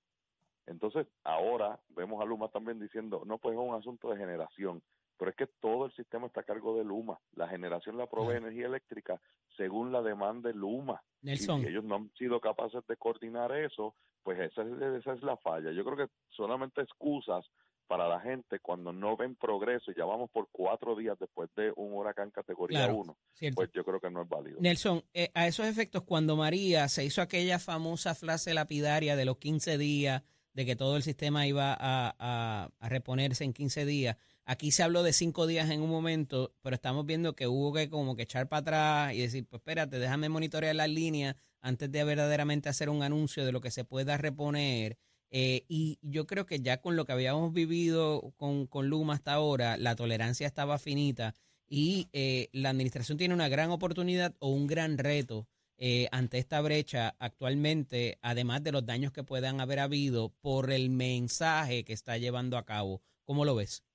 Entonces, 0.65 1.07
ahora 1.23 1.79
vemos 1.89 2.21
a 2.21 2.25
Luma 2.25 2.49
también 2.49 2.79
diciendo, 2.79 3.23
no, 3.25 3.37
pues 3.37 3.55
es 3.55 3.59
un 3.59 3.75
asunto 3.75 4.09
de 4.09 4.17
generación, 4.17 4.81
pero 5.17 5.31
es 5.31 5.37
que 5.37 5.47
todo 5.47 5.85
el 5.85 5.91
sistema 5.93 6.27
está 6.27 6.41
a 6.41 6.45
cargo 6.45 6.77
de 6.77 6.83
Luma. 6.83 7.19
La 7.35 7.47
generación 7.47 7.97
la 7.97 8.07
provee 8.07 8.37
energía 8.37 8.67
eléctrica 8.67 9.19
según 9.57 9.91
la 9.91 10.01
demanda 10.01 10.49
de 10.49 10.55
Luma. 10.55 11.01
Y 11.21 11.35
si 11.37 11.51
ellos 11.67 11.83
no 11.83 11.95
han 11.95 12.11
sido 12.15 12.39
capaces 12.39 12.85
de 12.87 12.97
coordinar 12.97 13.51
eso, 13.51 13.95
pues 14.23 14.39
esa 14.39 14.63
es, 14.63 14.81
esa 14.99 15.13
es 15.13 15.23
la 15.23 15.37
falla. 15.37 15.71
Yo 15.71 15.83
creo 15.83 15.97
que 15.97 16.13
solamente 16.29 16.81
excusas 16.81 17.45
para 17.87 18.07
la 18.07 18.19
gente 18.19 18.59
cuando 18.59 18.93
no 18.93 19.17
ven 19.17 19.35
progreso, 19.35 19.91
y 19.91 19.95
ya 19.95 20.05
vamos 20.05 20.29
por 20.29 20.47
cuatro 20.51 20.95
días 20.95 21.17
después 21.19 21.49
de 21.55 21.73
un 21.75 21.93
huracán 21.93 22.29
categoría 22.29 22.87
1, 22.87 23.17
pues 23.55 23.71
yo 23.73 23.83
creo 23.83 23.99
que 23.99 24.11
no 24.11 24.21
es 24.21 24.29
válido. 24.29 24.59
Nelson, 24.61 25.03
eh, 25.11 25.31
a 25.33 25.47
esos 25.47 25.65
efectos, 25.65 26.03
cuando 26.03 26.35
María 26.35 26.87
se 26.87 27.03
hizo 27.03 27.23
aquella 27.23 27.57
famosa 27.57 28.13
frase 28.13 28.53
lapidaria 28.53 29.15
de 29.15 29.25
los 29.25 29.37
15 29.37 29.79
días, 29.79 30.21
de 30.53 30.65
que 30.65 30.75
todo 30.75 30.97
el 30.97 31.03
sistema 31.03 31.47
iba 31.47 31.75
a, 31.79 32.69
a 32.79 32.89
reponerse 32.89 33.43
en 33.43 33.53
15 33.53 33.85
días, 33.85 34.17
Aquí 34.49 34.71
se 34.71 34.81
habló 34.81 35.03
de 35.03 35.13
cinco 35.13 35.45
días 35.45 35.69
en 35.69 35.79
un 35.83 35.91
momento, 35.91 36.55
pero 36.63 36.73
estamos 36.73 37.05
viendo 37.05 37.35
que 37.35 37.45
hubo 37.45 37.71
que 37.71 37.87
como 37.87 38.15
que 38.15 38.23
echar 38.23 38.49
para 38.49 38.61
atrás 38.61 39.13
y 39.13 39.19
decir, 39.19 39.45
pues 39.47 39.59
espérate, 39.59 39.99
déjame 39.99 40.27
monitorear 40.27 40.75
las 40.75 40.89
líneas 40.89 41.35
antes 41.61 41.91
de 41.91 42.03
verdaderamente 42.03 42.69
hacer 42.69 42.89
un 42.89 43.03
anuncio 43.03 43.45
de 43.45 43.51
lo 43.51 43.61
que 43.61 43.71
se 43.71 43.85
pueda 43.85 44.17
reponer. 44.17 44.97
Eh, 45.31 45.65
y 45.67 45.99
yo 46.01 46.25
creo 46.25 46.45
que 46.45 46.59
ya 46.59 46.81
con 46.81 46.95
lo 46.95 47.05
que 47.05 47.11
habíamos 47.11 47.53
vivido 47.53 48.33
con, 48.35 48.65
con 48.65 48.89
Luma 48.89 49.13
hasta 49.13 49.33
ahora, 49.33 49.77
la 49.77 49.95
tolerancia 49.95 50.47
estaba 50.47 50.79
finita 50.79 51.35
y 51.67 52.07
eh, 52.13 52.49
la 52.51 52.69
administración 52.69 53.17
tiene 53.17 53.35
una 53.35 53.47
gran 53.47 53.69
oportunidad 53.69 54.35
o 54.39 54.49
un 54.49 54.65
gran 54.65 54.97
reto 54.97 55.47
eh, 55.77 56.07
ante 56.11 56.39
esta 56.39 56.59
brecha 56.61 57.15
actualmente, 57.19 58.17
además 58.21 58.63
de 58.63 58.73
los 58.73 58.85
daños 58.85 59.13
que 59.13 59.23
puedan 59.23 59.61
haber 59.61 59.79
habido 59.79 60.33
por 60.41 60.71
el 60.71 60.89
mensaje 60.89 61.85
que 61.85 61.93
está 61.93 62.17
llevando 62.17 62.57
a 62.57 62.65
cabo. 62.65 63.01
¿Cómo 63.23 63.45
lo 63.45 63.55
ves? 63.55 63.85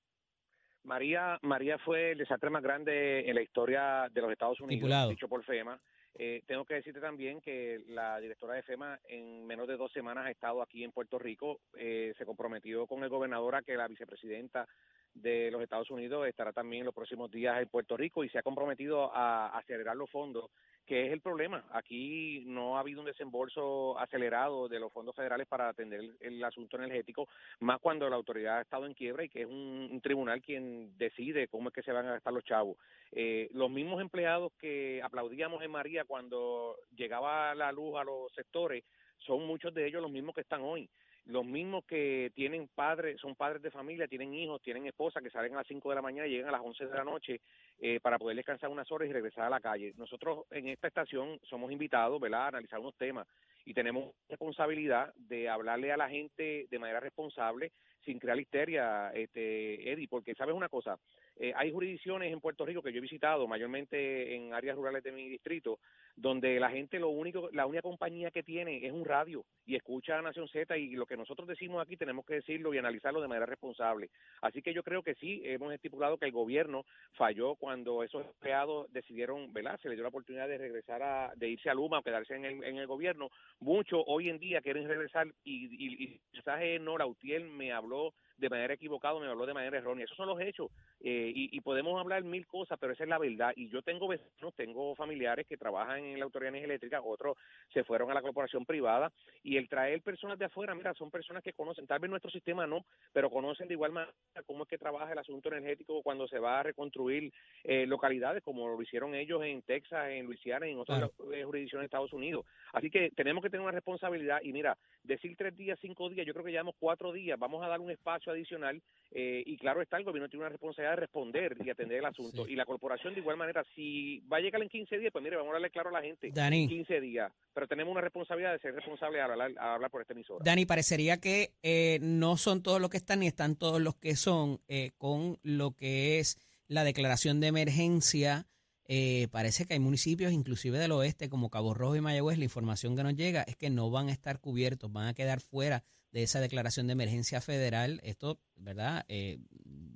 María, 0.85 1.39
María 1.43 1.79
fue 1.79 2.13
el 2.13 2.19
desastre 2.19 2.49
más 2.49 2.63
grande 2.63 3.29
en 3.29 3.35
la 3.35 3.43
historia 3.43 4.09
de 4.11 4.21
los 4.21 4.31
Estados 4.31 4.61
Unidos, 4.61 5.11
dicho 5.11 5.29
por 5.29 5.45
FEMA. 5.45 5.79
Eh, 6.17 6.43
tengo 6.47 6.65
que 6.65 6.75
decirte 6.75 7.01
también 7.01 7.41
que 7.41 7.83
la 7.89 8.21
directora 8.21 8.55
de 8.55 8.63
FEMA 8.63 9.01
en 9.09 9.47
menos 9.47 9.67
de 9.67 9.77
dos 9.77 9.93
semanas 9.93 10.27
ha 10.27 10.31
estado 10.31 10.63
aquí 10.63 10.85
en 10.85 10.93
Puerto 10.93 11.19
Rico. 11.19 11.61
Eh, 11.77 12.15
se 12.17 12.25
comprometió 12.25 12.87
con 12.87 13.03
el 13.03 13.09
gobernador 13.09 13.57
a 13.57 13.63
que 13.63 13.77
la 13.77 13.89
vicepresidenta 13.89 14.69
de 15.13 15.51
los 15.51 15.63
Estados 15.63 15.91
Unidos 15.91 16.27
estará 16.27 16.53
también 16.53 16.85
los 16.85 16.95
próximos 16.95 17.31
días 17.31 17.61
en 17.61 17.69
Puerto 17.69 17.97
Rico 17.97 18.25
y 18.25 18.29
se 18.29 18.39
ha 18.39 18.43
comprometido 18.43 19.15
a 19.15 19.57
acelerar 19.59 19.97
los 19.97 20.11
fondos 20.11 20.51
que 20.87 21.07
es 21.07 21.13
el 21.13 21.21
problema. 21.21 21.65
Aquí 21.71 22.43
no 22.47 22.77
ha 22.77 22.81
habido 22.81 23.01
un 23.01 23.07
desembolso 23.07 23.99
acelerado 23.99 24.69
de 24.69 24.79
los 24.79 24.93
fondos 24.93 25.15
federales 25.17 25.47
para 25.47 25.69
atender 25.69 26.01
el, 26.21 26.45
asunto 26.45 26.77
energético, 26.77 27.29
más 27.61 27.81
cuando 27.81 28.09
la 28.09 28.17
autoridad 28.17 28.59
ha 28.59 28.63
estado 28.63 28.87
en 28.87 28.95
quiebra 28.95 29.25
y 29.25 29.29
que 29.29 29.43
es 29.43 29.47
un, 29.47 30.01
tribunal 30.03 30.43
quien 30.43 30.97
decide 30.99 31.49
cómo 31.49 31.69
es 31.69 31.75
que 31.75 31.83
se 31.83 31.93
van 31.93 32.07
a 32.07 32.13
gastar 32.13 32.33
los 32.33 32.45
chavos. 32.45 32.77
Eh, 33.13 33.49
los 33.53 33.71
mismos 33.71 34.01
empleados 34.01 34.53
que 34.61 35.01
aplaudíamos 35.03 35.63
en 35.63 35.71
María 35.71 36.05
cuando 36.05 36.77
llegaba 36.95 37.55
la 37.55 37.73
luz 37.73 37.97
a 37.97 38.05
los 38.05 38.33
sectores, 38.33 38.85
son 39.19 39.47
muchos 39.47 39.73
de 39.73 39.87
ellos 39.87 40.03
los 40.03 40.11
mismos 40.11 40.35
que 40.35 40.43
están 40.43 40.61
hoy 40.63 40.89
los 41.27 41.45
mismos 41.45 41.85
que 41.85 42.31
tienen 42.35 42.69
padres, 42.75 43.21
son 43.21 43.35
padres 43.35 43.63
de 43.63 43.71
familia, 43.71 44.07
tienen 44.07 44.35
hijos, 44.35 44.61
tienen 44.63 44.87
esposas 44.87 45.23
que 45.23 45.31
salen 45.31 45.55
a 45.55 45.59
las 45.59 45.67
5 45.67 45.89
de 45.89 45.95
la 45.95 46.03
mañana 46.03 46.27
y 46.27 46.31
llegan 46.31 46.49
a 46.49 46.53
las 46.53 46.63
11 46.63 46.87
de 46.87 46.95
la 46.95 47.05
noche 47.05 47.41
eh, 47.81 47.99
para 48.01 48.19
poder 48.19 48.37
descansar 48.37 48.71
unas 48.71 48.91
horas 48.93 49.09
y 49.09 49.13
regresar 49.13 49.45
a 49.45 49.51
la 49.51 49.61
calle. 49.61 49.95
Nosotros 49.97 50.45
en 50.51 50.69
esta 50.69 50.89
estación 50.89 51.39
somos 51.43 51.73
invitados, 51.73 52.21
¿verdad?, 52.21 52.43
a 52.43 52.49
analizar 52.49 52.79
unos 52.79 52.95
temas 52.97 53.27
y 53.65 53.73
tenemos 53.73 54.15
responsabilidad 54.29 55.13
de 55.17 55.49
hablarle 55.49 55.93
a 55.93 55.97
la 55.97 56.09
gente 56.09 56.67
de 56.71 56.79
manera 56.79 57.01
responsable 57.01 57.73
sin 58.05 58.19
crear 58.19 58.39
histeria, 58.39 59.11
este, 59.15 59.91
Eddie, 59.91 60.09
porque 60.09 60.35
sabes 60.35 60.55
una 60.55 60.69
cosa, 60.69 60.99
eh, 61.37 61.53
hay 61.57 61.73
jurisdicciones 61.73 62.33
en 62.33 62.41
Puerto 62.41 62.65
Rico 62.65 62.83
que 62.83 62.93
yo 62.93 62.99
he 62.99 63.03
visitado, 63.03 63.47
mayormente 63.47 64.35
en 64.35 64.55
áreas 64.55 64.77
rurales 64.77 65.03
de 65.03 65.13
mi 65.13 65.29
distrito, 65.29 65.79
donde 66.17 66.61
la 66.61 66.71
gente 66.71 66.99
lo 67.01 67.09
único, 67.09 67.49
la 67.53 67.67
única 67.67 67.83
compañía 67.83 68.31
que 68.31 68.43
tiene 68.43 68.87
es 68.87 68.93
un 68.93 69.05
radio 69.05 69.45
y 69.67 69.75
escucha 69.75 70.19
a 70.19 70.23
Nación 70.23 70.49
Z 70.49 70.77
y 70.77 70.91
lo 70.91 71.07
que 71.07 71.17
nosotros 71.17 71.49
decimos 71.49 71.83
aquí 71.83 71.97
tenemos 71.97 72.25
que 72.25 72.35
decirlo 72.35 72.73
y 72.73 72.79
analizarlo 72.79 73.21
de 73.21 73.29
manera 73.29 73.47
responsable. 73.47 74.11
Así 74.41 74.63
que 74.63 74.73
yo 74.73 74.83
creo 74.83 75.03
que 75.03 75.15
sí, 75.17 75.43
hemos 75.45 75.73
estipulado 75.73 76.19
que 76.19 76.27
el 76.27 76.33
gobierno 76.33 76.85
falló 77.15 77.57
cuando 77.57 78.05
esos 78.05 78.25
empleados 78.25 78.93
decidieron, 78.93 79.53
¿verdad? 79.53 79.79
Se 79.81 79.89
les 79.89 79.97
dio 79.97 80.05
la 80.05 80.11
oportunidad 80.11 80.49
de 80.49 80.59
regresar 80.59 81.03
a, 81.03 81.33
de 81.35 81.49
irse 81.49 81.69
a 81.69 81.75
Luma 81.75 81.99
o 81.99 82.03
quedarse 82.03 82.35
en 82.37 82.45
el, 82.45 82.63
en 82.63 82.77
el 82.77 82.87
gobierno. 82.87 83.31
Muchos 83.59 84.03
hoy 84.07 84.29
en 84.29 84.39
día 84.39 84.61
quieren 84.61 84.87
regresar 84.87 85.27
y, 85.43 85.67
y, 85.67 86.05
y 86.05 86.21
mensaje 86.33 86.79
Nora 86.79 87.07
Utiel 87.07 87.49
me 87.49 87.73
habló 87.73 88.15
de 88.37 88.51
manera 88.51 88.75
equivocada, 88.75 89.19
me 89.19 89.27
habló 89.27 89.47
de 89.47 89.55
manera 89.55 89.79
errónea. 89.79 90.05
Esos 90.05 90.17
son 90.17 90.29
los 90.29 90.41
hechos 90.41 90.71
eh, 91.01 91.33
y, 91.35 91.61
podemos 91.61 91.99
hablar 91.99 92.23
mil 92.25 92.47
cosas, 92.47 92.79
pero 92.79 92.93
esa 92.93 93.05
es 93.05 93.09
la 93.09 93.19
verdad. 93.19 93.53
Y 93.57 93.69
yo 93.69 93.83
tengo 93.83 94.09
vecinos, 94.09 94.55
tengo 94.55 94.95
familiares 94.95 95.47
que 95.47 95.57
trabajan 95.57 96.05
en 96.05 96.19
la 96.19 96.25
Autoridad 96.25 96.53
de 96.53 96.65
Eléctrica, 96.65 97.01
otros 97.03 97.37
se 97.73 97.85
fueron 97.85 98.11
a 98.11 98.15
la 98.15 98.23
corporación 98.23 98.67
privada 98.67 99.11
y 99.43 99.57
el 99.57 99.69
traer 99.69 100.03
personas 100.03 100.39
de 100.39 100.45
afuera, 100.47 100.75
mira, 100.75 100.93
son 100.95 101.11
personas 101.11 101.43
que 101.43 101.53
conocen, 101.53 101.87
tal 101.87 102.01
vez 102.01 102.11
nuestro 102.11 102.31
sistema 102.31 102.67
no, 102.67 102.85
pero 103.13 103.31
conocen 103.31 103.69
de 103.69 103.75
igual 103.75 103.93
manera 103.93 104.13
cómo 104.47 104.65
es 104.65 104.69
que 104.69 104.79
trabaja 104.79 105.13
el 105.13 105.19
asunto 105.19 105.49
energético 105.49 106.03
cuando 106.03 106.29
se 106.29 106.39
va 106.39 106.61
a 106.61 106.63
reconstruir 106.63 107.33
eh, 107.63 107.87
localidades 107.87 108.43
como 108.43 108.69
lo 108.69 108.81
hicieron 108.83 109.15
ellos 109.15 109.43
en 109.43 109.63
Texas, 109.63 110.09
en 110.11 110.27
Luisiana 110.27 110.69
y 110.69 110.73
en 110.73 110.79
otras 110.79 111.11
eh, 111.33 111.45
jurisdicciones 111.45 111.83
de 111.83 111.87
Estados 111.87 112.13
Unidos. 112.13 112.45
Así 112.73 112.91
que 112.91 113.11
tenemos 113.11 113.43
que 113.43 113.51
tener 113.51 113.63
una 113.63 113.73
responsabilidad 113.73 114.41
y 114.43 114.53
mira, 114.53 114.77
decir 115.05 115.37
tres 115.37 115.57
días, 115.57 115.79
cinco 115.81 116.09
días, 116.09 116.27
yo 116.27 116.33
creo 116.33 116.45
que 116.45 116.51
llevamos 116.51 116.75
cuatro 116.79 117.13
días, 117.13 117.39
vamos 117.39 117.63
a 117.63 117.69
dar 117.69 117.81
un 117.81 117.91
espacio 117.91 118.33
adicional 118.33 118.83
eh, 119.11 119.43
y 119.47 119.57
claro 119.57 119.83
está, 119.83 119.99
el 119.99 120.05
gobierno 120.05 120.29
tiene 120.29 120.45
una 120.45 120.51
responsabilidad 120.51 120.93
de 120.93 121.01
responder 121.01 121.57
y 121.65 121.71
atender 121.71 121.99
el 121.99 122.07
asunto. 122.07 122.49
Y 122.49 122.57
la 122.57 122.65
corporación 122.65 123.15
de 123.15 123.21
igual 123.21 123.37
manera, 123.37 123.65
si 123.75 124.21
va 124.21 124.39
a 124.39 124.41
llegar 124.41 124.63
en 124.63 124.69
15 124.69 124.99
días, 124.99 125.13
pues 125.13 125.23
mire, 125.23 125.37
vamos 125.37 125.51
a 125.51 125.55
darle 125.55 125.71
claro 125.71 125.91
a 125.91 125.93
la 125.93 126.03
gente, 126.03 126.31
Dani. 126.33 126.67
15 126.69 127.01
días, 127.01 127.33
pero 127.53 127.69
tenemos 127.69 127.93
una 127.93 128.01
responsabilidad 128.01 128.53
de 128.53 128.59
ser 128.59 128.75
responsable 128.75 129.21
a 129.21 129.27
hablar, 129.27 129.53
a 129.59 129.75
hablar 129.75 129.91
por 129.91 130.01
este 130.01 130.15
emisora. 130.15 130.45
Dani, 130.45 130.67
parecería 130.67 131.21
que 131.21 131.53
eh, 131.63 131.99
no 132.03 132.37
son 132.37 132.63
todos 132.63 132.81
los 132.81 132.91
que 132.91 132.97
están 132.97 133.21
ni 133.21 133.27
están 133.27 133.57
todos 133.57 133.81
los 133.81 133.95
que 133.97 134.17
son 134.17 134.61
eh, 134.69 134.93
con 134.97 135.39
lo 135.43 135.73
que 135.77 136.19
es 136.19 136.39
la 136.67 136.85
declaración 136.85 137.41
de 137.41 137.49
emergencia. 137.49 138.47
Eh, 138.87 139.29
parece 139.33 139.65
que 139.65 139.75
hay 139.75 139.81
municipios, 139.81 140.33
inclusive 140.33 140.79
del 140.79 140.93
oeste, 140.93 141.29
como 141.31 141.49
Cabo 141.51 141.73
Rojo 141.73 141.97
y 141.97 142.01
Mayagüez, 142.03 142.37
la 142.39 142.45
información 142.45 142.95
que 142.97 143.03
nos 143.03 143.15
llega 143.15 143.43
es 143.43 143.57
que 143.57 143.71
no 143.71 143.91
van 143.91 144.09
a 144.09 144.13
estar 144.13 144.41
cubiertos, 144.41 144.93
van 144.93 145.07
a 145.07 145.15
quedar 145.15 145.41
fuera 145.41 145.83
de 146.13 146.23
esa 146.23 146.41
declaración 146.41 146.87
de 146.87 146.93
emergencia 146.93 147.41
federal. 147.41 148.01
Esto, 148.05 148.39
¿verdad? 148.57 149.05
Eh, 149.09 149.39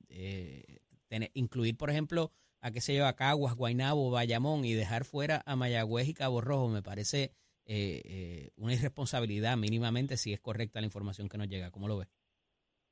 eh, 0.09 0.79
tener- 1.09 1.31
incluir, 1.35 1.77
por 1.77 1.91
ejemplo, 1.91 2.33
a 2.61 2.71
qué 2.71 2.81
sé 2.81 2.95
yo, 2.95 3.07
a 3.07 3.15
Caguas, 3.15 3.55
Guaynabo, 3.55 4.11
Bayamón 4.11 4.65
y 4.65 4.73
dejar 4.73 5.05
fuera 5.05 5.43
a 5.45 5.55
Mayagüez 5.55 6.09
y 6.09 6.15
Cabo 6.15 6.41
Rojo 6.41 6.69
me 6.69 6.83
parece 6.83 7.33
eh, 7.67 8.01
eh, 8.05 8.51
una 8.57 8.73
irresponsabilidad 8.73 9.57
mínimamente 9.59 10.17
si 10.17 10.33
es 10.33 10.41
correcta 10.41 10.81
la 10.81 10.87
información 10.87 11.29
que 11.29 11.37
nos 11.37 11.49
llega. 11.49 11.71
¿Cómo 11.71 11.87
lo 11.87 11.99
ves? 11.99 12.09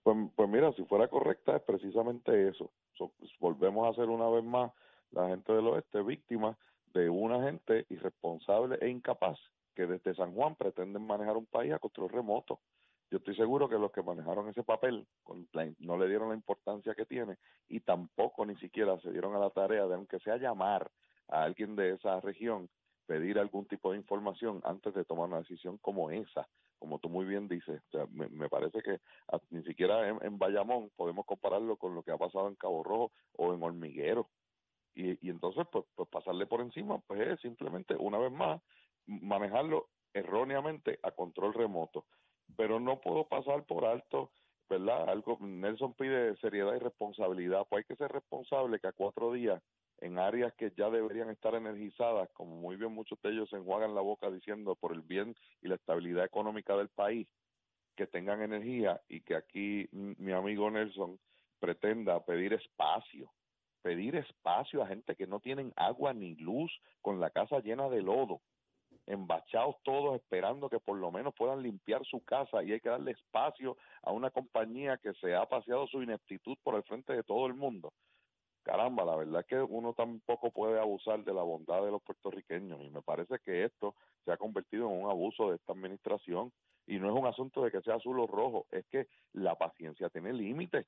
Pues, 0.02 0.16
pues 0.37 0.48
mira, 0.48 0.72
si 0.74 0.85
fuera 0.85 1.09
correcta 1.09 1.56
es 1.56 1.62
precisamente 1.62 2.48
eso. 2.48 2.70
So, 2.96 3.12
volvemos 3.40 3.88
a 3.88 3.94
ser 3.98 4.09
una 4.11 4.28
vez 4.28 4.44
más 4.44 4.70
la 5.12 5.29
gente 5.29 5.53
del 5.53 5.66
oeste 5.66 6.03
víctima 6.03 6.57
de 6.92 7.11
una 7.11 7.42
gente 7.42 7.87
irresponsable 7.90 8.79
e 8.81 8.88
incapaz 8.88 9.38
que 9.75 9.87
desde 9.87 10.14
San 10.14 10.33
Juan 10.33 10.57
pretenden 10.57 11.07
manejar 11.07 11.37
un 11.37 11.47
país 11.47 11.73
a 11.73 11.79
control 11.79 12.09
remoto. 12.09 12.61
Yo 13.11 13.19
estoy 13.19 13.37
seguro 13.37 13.69
que 13.69 13.79
los 13.79 13.92
que 13.92 14.03
manejaron 14.03 14.49
ese 14.49 14.64
papel 14.64 15.07
no 15.79 15.97
le 15.97 16.09
dieron 16.09 16.31
la 16.31 16.35
importancia 16.35 16.95
que 16.95 17.05
tiene 17.05 17.37
y 17.69 17.81
tampoco 17.81 18.45
ni 18.45 18.57
siquiera 18.57 18.99
se 19.01 19.12
dieron 19.12 19.37
a 19.37 19.38
la 19.38 19.51
tarea 19.51 19.87
de, 19.87 19.95
aunque 19.95 20.19
sea 20.21 20.38
llamar 20.38 20.90
a 21.29 21.42
alguien 21.42 21.77
de 21.77 21.92
esa 21.92 22.21
región, 22.21 22.69
pedir 23.07 23.38
algún 23.38 23.66
tipo 23.66 23.92
de 23.92 23.99
información 23.99 24.61
antes 24.64 24.92
de 24.95 25.05
tomar 25.05 25.29
una 25.29 25.38
decisión 25.38 25.79
como 25.79 26.11
esa, 26.11 26.49
como 26.79 26.99
tú 26.99 27.09
muy 27.09 27.25
bien 27.25 27.47
dices. 27.47 27.81
Me, 28.11 28.49
parece 28.49 28.83
que 28.83 29.01
ni 29.51 29.62
siquiera 29.62 30.09
en, 30.09 30.19
en 30.23 30.38
Bayamón 30.38 30.90
podemos 30.97 31.27
compararlo 31.27 31.77
con 31.77 31.95
lo 31.95 32.03
que 32.03 32.11
ha 32.11 32.19
pasado 32.19 32.49
en 32.49 32.57
Cabo 32.57 32.83
Rojo 32.83 33.12
o 33.37 33.55
en 33.55 33.62
Hormiguero. 33.62 34.29
Y, 34.96 35.24
y 35.24 35.30
entonces, 35.30 35.64
pues, 35.70 35.85
pues 35.94 36.09
pasarle 36.09 36.46
por 36.46 36.61
encima, 36.61 36.98
pues 37.06 37.20
es 37.20 37.40
simplemente, 37.40 37.94
una 37.94 38.18
vez 38.18 38.32
más, 38.32 38.61
manejarlo 39.06 39.88
erróneamente 40.14 40.98
a 41.02 41.12
control 41.12 41.54
remoto. 41.54 42.06
Pero 42.56 42.80
no 42.80 43.00
puedo 43.00 43.28
pasar 43.28 43.64
por 43.66 43.85
alto, 43.85 44.30
¿verdad? 44.68 45.09
Algo, 45.09 45.38
Nelson 45.40 45.94
pide 45.94 46.35
seriedad 46.38 46.74
y 46.74 46.78
responsabilidad. 46.78 47.66
Pues 47.68 47.85
hay 47.85 47.94
que 47.94 48.02
ser 48.02 48.11
responsable 48.11 48.80
que 48.80 48.88
a 48.88 48.92
cuatro 48.92 49.32
días, 49.32 49.62
en 49.98 50.18
áreas 50.18 50.52
que 50.54 50.72
ya 50.76 50.90
deberían 50.90 51.30
estar 51.30 51.54
energizadas, 51.54 52.28
como 52.32 52.56
muy 52.56 52.76
bien 52.76 52.92
muchos 52.92 53.20
de 53.22 53.30
ellos 53.30 53.48
se 53.50 53.56
enjuagan 53.56 53.94
la 53.94 54.00
boca 54.00 54.30
diciendo 54.30 54.74
por 54.74 54.92
el 54.92 55.02
bien 55.02 55.35
y 55.62 55.68
la 55.68 55.76
estabilidad 55.76 56.24
económica 56.24 56.76
del 56.76 56.88
país, 56.88 57.28
que 57.96 58.06
tengan 58.06 58.42
energía 58.42 59.00
y 59.09 59.20
que 59.20 59.35
aquí 59.37 59.88
mi 59.92 60.32
amigo 60.32 60.70
Nelson 60.70 61.18
pretenda 61.59 62.24
pedir 62.24 62.52
espacio, 62.52 63.32
pedir 63.87 64.16
espacio 64.16 64.83
a 64.83 64.88
gente 64.88 65.14
que 65.14 65.29
no 65.29 65.38
tienen 65.38 65.72
agua 65.77 66.12
ni 66.12 66.35
luz, 66.35 66.72
con 67.03 67.20
la 67.20 67.31
casa 67.31 67.61
llena 67.61 67.88
de 67.88 68.03
lodo, 68.03 68.40
embachados 69.07 69.77
todos 69.85 70.16
esperando 70.16 70.68
que 70.68 70.81
por 70.81 70.99
lo 70.99 71.12
menos 71.12 71.33
puedan 71.37 71.62
limpiar 71.62 72.05
su 72.05 72.25
casa 72.25 72.64
y 72.64 72.72
hay 72.72 72.81
que 72.81 72.88
darle 72.88 73.12
espacio 73.12 73.77
a 74.03 74.11
una 74.11 74.33
compañía 74.33 74.96
que 74.96 75.14
se 75.14 75.37
ha 75.37 75.46
paseado 75.46 75.87
su 75.87 76.03
ineptitud 76.03 76.57
por 76.64 76.75
el 76.75 76.83
frente 76.83 77.12
de 77.12 77.22
todo 77.22 77.46
el 77.46 77.55
mundo. 77.55 77.92
Caramba, 78.64 79.05
la 79.05 79.14
verdad 79.14 79.42
es 79.42 79.46
que 79.46 79.62
uno 79.62 79.92
tampoco 79.92 80.51
puede 80.51 80.81
abusar 80.81 81.22
de 81.22 81.33
la 81.33 81.42
bondad 81.42 81.85
de 81.85 81.92
los 81.92 82.03
puertorriqueños 82.03 82.83
y 82.83 82.90
me 82.90 83.03
parece 83.03 83.38
que 83.44 83.66
esto 83.66 83.94
se 84.25 84.33
ha 84.33 84.37
convertido 84.37 84.90
en 84.90 85.01
un 85.01 85.09
abuso 85.09 85.51
de 85.51 85.59
esta 85.59 85.75
administración 85.75 86.53
y 86.88 86.99
no 86.99 87.07
es 87.07 87.14
un 87.16 87.29
asunto 87.29 87.62
de 87.62 87.70
que 87.70 87.83
sea 87.83 87.94
azul 87.94 88.18
o 88.18 88.27
rojo, 88.27 88.66
es 88.72 88.85
que 88.87 89.07
la 89.33 89.55
paciencia 89.55 90.09
tiene 90.09 90.33
límites 90.33 90.87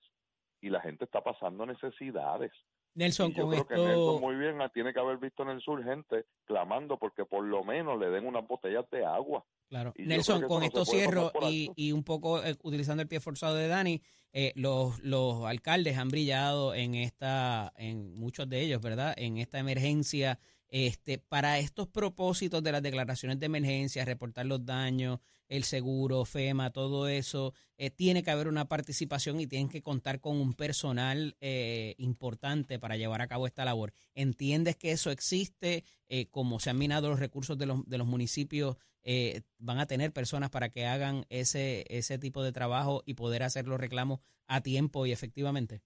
y 0.61 0.71
la 0.71 0.81
gente 0.81 1.05
está 1.05 1.23
pasando 1.23 1.65
necesidades. 1.65 2.53
Nelson, 2.99 3.33
yo 3.33 3.45
con 3.45 3.53
creo 3.53 3.67
que 3.67 3.75
esto... 3.75 3.87
Nelson 3.87 4.21
muy 4.21 4.37
bien 4.37 4.61
ah, 4.61 4.69
tiene 4.69 4.93
que 4.93 4.99
haber 4.99 5.19
visto 5.19 5.45
en 5.45 5.51
el 5.51 5.61
sur 5.61 5.83
gente 5.85 6.27
clamando 6.45 6.99
porque 6.99 7.25
por 7.25 7.45
lo 7.45 7.63
menos 7.63 7.99
le 7.99 8.11
den 8.11 8.27
unas 8.27 8.47
botellas 8.47 8.85
de 8.91 9.05
agua. 9.05 9.45
Claro. 9.69 9.93
Y 9.97 10.03
Nelson, 10.03 10.43
con 10.43 10.61
no 10.61 10.67
esto 10.67 10.85
cierro 10.85 11.31
y, 11.43 11.71
y 11.77 11.93
un 11.93 12.03
poco 12.03 12.43
eh, 12.43 12.57
utilizando 12.63 13.03
el 13.03 13.09
pie 13.09 13.21
forzado 13.21 13.55
de 13.55 13.69
Dani, 13.69 14.03
eh, 14.33 14.53
los, 14.57 14.99
los 15.01 15.45
alcaldes 15.45 15.97
han 15.97 16.09
brillado 16.09 16.75
en 16.75 16.97
esta, 16.97 17.73
en 17.77 18.15
muchos 18.15 18.49
de 18.49 18.61
ellos, 18.61 18.83
¿verdad? 18.83 19.15
En 19.17 19.39
esta 19.39 19.59
emergencia, 19.59 20.41
este, 20.69 21.19
para 21.19 21.59
estos 21.59 21.89
propósitos 21.89 22.63
de 22.63 22.73
las 22.73 22.83
declaraciones 22.83 23.41
de 23.41 23.47
emergencia, 23.47 24.05
reportar 24.05 24.47
los 24.47 24.65
daños, 24.65 25.21
el 25.49 25.65
seguro, 25.65 26.25
FEMA, 26.25 26.71
todo 26.71 27.09
eso, 27.09 27.55
eh, 27.79 27.91
tiene 27.91 28.23
que 28.23 28.31
haber 28.31 28.49
una 28.49 28.69
participación 28.69 29.41
y 29.41 29.47
tienen 29.47 29.69
que 29.69 29.83
contar 29.83 30.21
con 30.21 30.37
un 30.37 30.55
personal 30.55 31.37
eh, 31.41 31.95
importante 31.99 32.79
para 32.79 32.97
llevar 32.97 33.23
a 33.23 33.29
cabo 33.29 33.47
esta 33.47 33.65
labor. 33.65 33.93
¿Entiendes 34.15 34.77
que 34.77 34.93
eso 34.93 35.11
existe? 35.11 35.85
Eh, 36.09 36.27
como 36.27 36.61
se 36.61 36.71
han 36.71 36.79
minado 36.79 37.09
los 37.09 37.19
recursos 37.19 37.57
de 37.57 37.67
los, 37.67 37.87
de 37.87 37.99
los 37.99 38.07
municipios, 38.07 38.77
eh, 39.11 39.41
van 39.59 39.79
a 39.79 39.87
tener 39.87 40.13
personas 40.13 40.51
para 40.51 40.69
que 40.69 40.85
hagan 40.85 41.25
ese, 41.31 41.87
ese 41.89 42.19
tipo 42.19 42.43
de 42.43 42.53
trabajo 42.53 43.03
y 43.07 43.15
poder 43.15 43.43
hacer 43.43 43.67
los 43.67 43.81
reclamos 43.81 44.21
a 44.47 44.61
tiempo 44.61 45.07
y 45.07 45.13
efectivamente. 45.13 45.81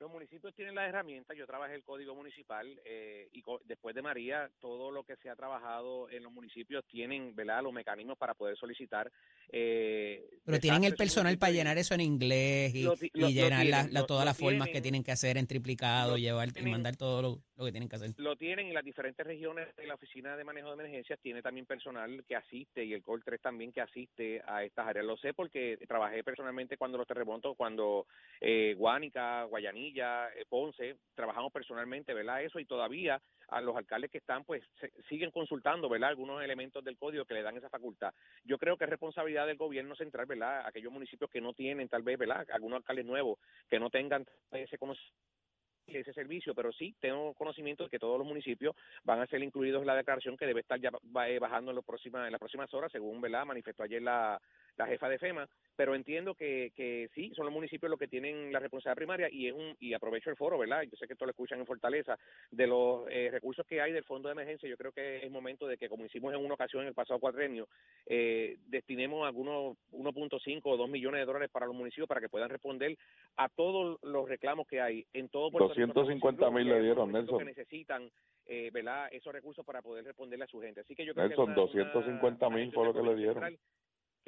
Los 0.00 0.10
municipios 0.10 0.54
tienen 0.54 0.74
las 0.76 0.88
herramientas, 0.88 1.36
yo 1.36 1.46
trabajé 1.46 1.74
el 1.74 1.82
código 1.82 2.14
municipal 2.14 2.66
eh, 2.84 3.28
y 3.32 3.42
co- 3.42 3.60
después 3.64 3.94
de 3.96 4.02
María, 4.02 4.48
todo 4.60 4.92
lo 4.92 5.02
que 5.02 5.16
se 5.16 5.28
ha 5.28 5.34
trabajado 5.34 6.08
en 6.10 6.22
los 6.22 6.30
municipios 6.32 6.84
tienen 6.86 7.34
¿verdad? 7.34 7.62
los 7.64 7.72
mecanismos 7.72 8.16
para 8.16 8.34
poder 8.34 8.56
solicitar. 8.56 9.10
Eh, 9.50 10.28
Pero 10.44 10.60
tienen 10.60 10.84
el 10.84 10.94
personal 10.94 11.36
para 11.38 11.52
llenar 11.52 11.78
eso 11.78 11.94
en 11.94 12.00
inglés 12.00 12.74
y, 12.74 12.82
Lo 12.84 12.94
llenar 13.28 13.62
tienen, 13.62 13.92
la- 13.92 14.06
todas 14.06 14.24
las 14.24 14.38
formas 14.38 14.68
que 14.68 14.80
tienen. 14.80 15.02
que 15.02 15.10
hacer 15.12 15.36
en 15.36 15.46
triplicado, 15.46 16.16
llevar 16.16 16.48
y 16.56 16.62
mandar 16.62 16.96
todo 16.96 17.22
lo, 17.22 17.38
lo 17.56 17.64
que 17.64 17.70
tienen 17.72 17.88
que 17.88 17.96
hacer. 17.96 18.10
lo 18.18 18.36
tienen 18.36 18.68
y 18.68 18.72
las 18.72 18.84
diferentes 18.84 19.24
regiones 19.26 19.74
de 19.76 19.86
la 19.86 19.94
Oficina 19.94 20.36
de 20.36 20.44
Manejo 20.44 20.68
de 20.68 20.74
Emergencias 20.74 21.18
tiene 21.20 21.42
también 21.42 21.66
personal 21.66 22.24
que 22.26 22.36
asiste 22.36 22.84
y 22.84 22.92
el 22.94 23.02
COL 23.02 23.22
3 23.24 23.40
también 23.40 23.72
que 23.72 23.80
asiste 23.80 24.42
a 24.46 24.64
estas 24.64 24.86
áreas. 24.86 25.04
Lo 25.06 25.16
sé 25.16 25.34
porque 25.34 25.78
trabajé 25.88 26.22
personalmente 26.24 26.76
cuando 26.76 26.98
los 26.98 27.06
terremotos, 27.06 27.56
cuando 27.56 28.06
eh, 28.40 28.74
Guánica, 28.76 29.44
Guayanilla, 29.44 29.87
eh, 29.96 30.44
Ponce, 30.48 30.96
trabajamos 31.14 31.52
personalmente, 31.52 32.14
¿verdad? 32.14 32.42
Eso 32.42 32.58
y 32.60 32.66
todavía 32.66 33.20
a 33.48 33.60
los 33.60 33.76
alcaldes 33.76 34.10
que 34.10 34.18
están, 34.18 34.44
pues 34.44 34.62
se- 34.80 34.92
siguen 35.08 35.30
consultando, 35.30 35.88
¿verdad? 35.88 36.10
Algunos 36.10 36.42
elementos 36.42 36.84
del 36.84 36.98
código 36.98 37.24
que 37.24 37.34
le 37.34 37.42
dan 37.42 37.56
esa 37.56 37.70
facultad. 37.70 38.12
Yo 38.44 38.58
creo 38.58 38.76
que 38.76 38.84
es 38.84 38.90
responsabilidad 38.90 39.46
del 39.46 39.56
gobierno 39.56 39.94
central, 39.96 40.26
¿verdad? 40.26 40.66
Aquellos 40.66 40.92
municipios 40.92 41.30
que 41.30 41.40
no 41.40 41.54
tienen, 41.54 41.88
tal 41.88 42.02
vez, 42.02 42.18
¿verdad? 42.18 42.46
Algunos 42.52 42.78
alcaldes 42.78 43.06
nuevos 43.06 43.38
que 43.68 43.78
no 43.80 43.90
tengan 43.90 44.24
ese 44.52 44.78
conocimiento 44.78 45.14
ese 45.86 46.12
servicio, 46.12 46.54
pero 46.54 46.72
sí 46.72 46.94
tengo 47.00 47.34
conocimiento 47.34 47.84
de 47.84 47.90
que 47.90 47.98
todos 47.98 48.18
los 48.18 48.26
municipios 48.26 48.76
van 49.04 49.20
a 49.20 49.26
ser 49.26 49.42
incluidos 49.42 49.80
en 49.80 49.86
la 49.86 49.96
declaración 49.96 50.36
que 50.36 50.46
debe 50.46 50.60
estar 50.60 50.78
ya 50.80 50.90
eh, 51.26 51.38
bajando 51.38 51.70
en, 51.70 51.76
los 51.76 51.84
próximas, 51.84 52.26
en 52.26 52.32
las 52.32 52.38
próximas 52.38 52.72
horas, 52.74 52.92
según 52.92 53.20
¿verdad? 53.20 53.46
manifestó 53.46 53.82
ayer 53.82 54.02
la, 54.02 54.40
la 54.78 54.86
jefa 54.86 55.08
de 55.08 55.18
FEMA, 55.18 55.48
pero 55.76 55.94
entiendo 55.94 56.34
que, 56.34 56.72
que 56.74 57.08
sí, 57.14 57.32
son 57.34 57.44
los 57.46 57.52
municipios 57.54 57.90
los 57.90 57.98
que 57.98 58.06
tienen 58.08 58.52
la 58.52 58.60
responsabilidad 58.60 58.96
primaria 58.96 59.28
y 59.30 59.48
es 59.48 59.52
un 59.52 59.76
y 59.80 59.92
aprovecho 59.92 60.30
el 60.30 60.36
foro, 60.36 60.56
¿verdad? 60.56 60.82
Yo 60.82 60.96
sé 60.96 61.06
que 61.06 61.12
esto 61.14 61.24
lo 61.24 61.30
escuchan 61.32 61.58
en 61.58 61.66
Fortaleza, 61.66 62.16
de 62.50 62.66
los 62.68 63.04
eh, 63.10 63.28
recursos 63.30 63.66
que 63.66 63.80
hay 63.80 63.92
del 63.92 64.04
fondo 64.04 64.28
de 64.28 64.34
emergencia, 64.34 64.68
yo 64.68 64.76
creo 64.76 64.92
que 64.92 65.18
es 65.18 65.30
momento 65.30 65.66
de 65.66 65.76
que, 65.76 65.88
como 65.88 66.04
hicimos 66.06 66.32
en 66.32 66.44
una 66.44 66.54
ocasión 66.54 66.82
en 66.82 66.88
el 66.88 66.94
pasado 66.94 67.18
cuatrenio, 67.18 67.68
eh, 68.06 68.56
destinemos 68.66 69.26
algunos 69.26 69.76
1.5 69.92 70.60
o 70.64 70.76
2 70.76 70.88
millones 70.88 71.20
de 71.20 71.26
dólares 71.26 71.50
para 71.50 71.66
los 71.66 71.74
municipios 71.74 72.08
para 72.08 72.20
que 72.20 72.28
puedan 72.28 72.48
responder 72.50 72.96
a 73.36 73.48
todos 73.48 73.98
los 74.02 74.28
reclamos 74.28 74.66
que 74.68 74.80
hay 74.80 75.04
en 75.12 75.28
todo 75.28 75.50
Puerto 75.50 75.74
Rico, 75.74 75.92
250 75.92 76.50
mil 76.50 76.68
le 76.68 76.74
que 76.74 76.80
dieron, 76.82 77.12
Nelson. 77.12 77.38
que 77.38 77.44
necesitan 77.44 78.10
eh, 78.46 78.70
¿verdad? 78.72 79.08
esos 79.12 79.30
recursos 79.32 79.64
para 79.66 79.82
poder 79.82 80.04
responderle 80.04 80.44
a 80.44 80.48
su 80.48 80.60
gente. 80.60 80.80
Así 80.80 80.94
que 80.94 81.04
yo 81.04 81.12
creo 81.14 81.24
que 81.28 81.36
Nelson, 81.36 81.50
es 81.50 81.56
una- 81.56 81.66
250 81.66 82.46
una- 82.46 82.56
mil 82.56 82.72
fue 82.72 82.84
lo 82.86 82.94
que 82.94 83.02
le 83.02 83.14
dieron. 83.16 83.34
central 83.34 83.58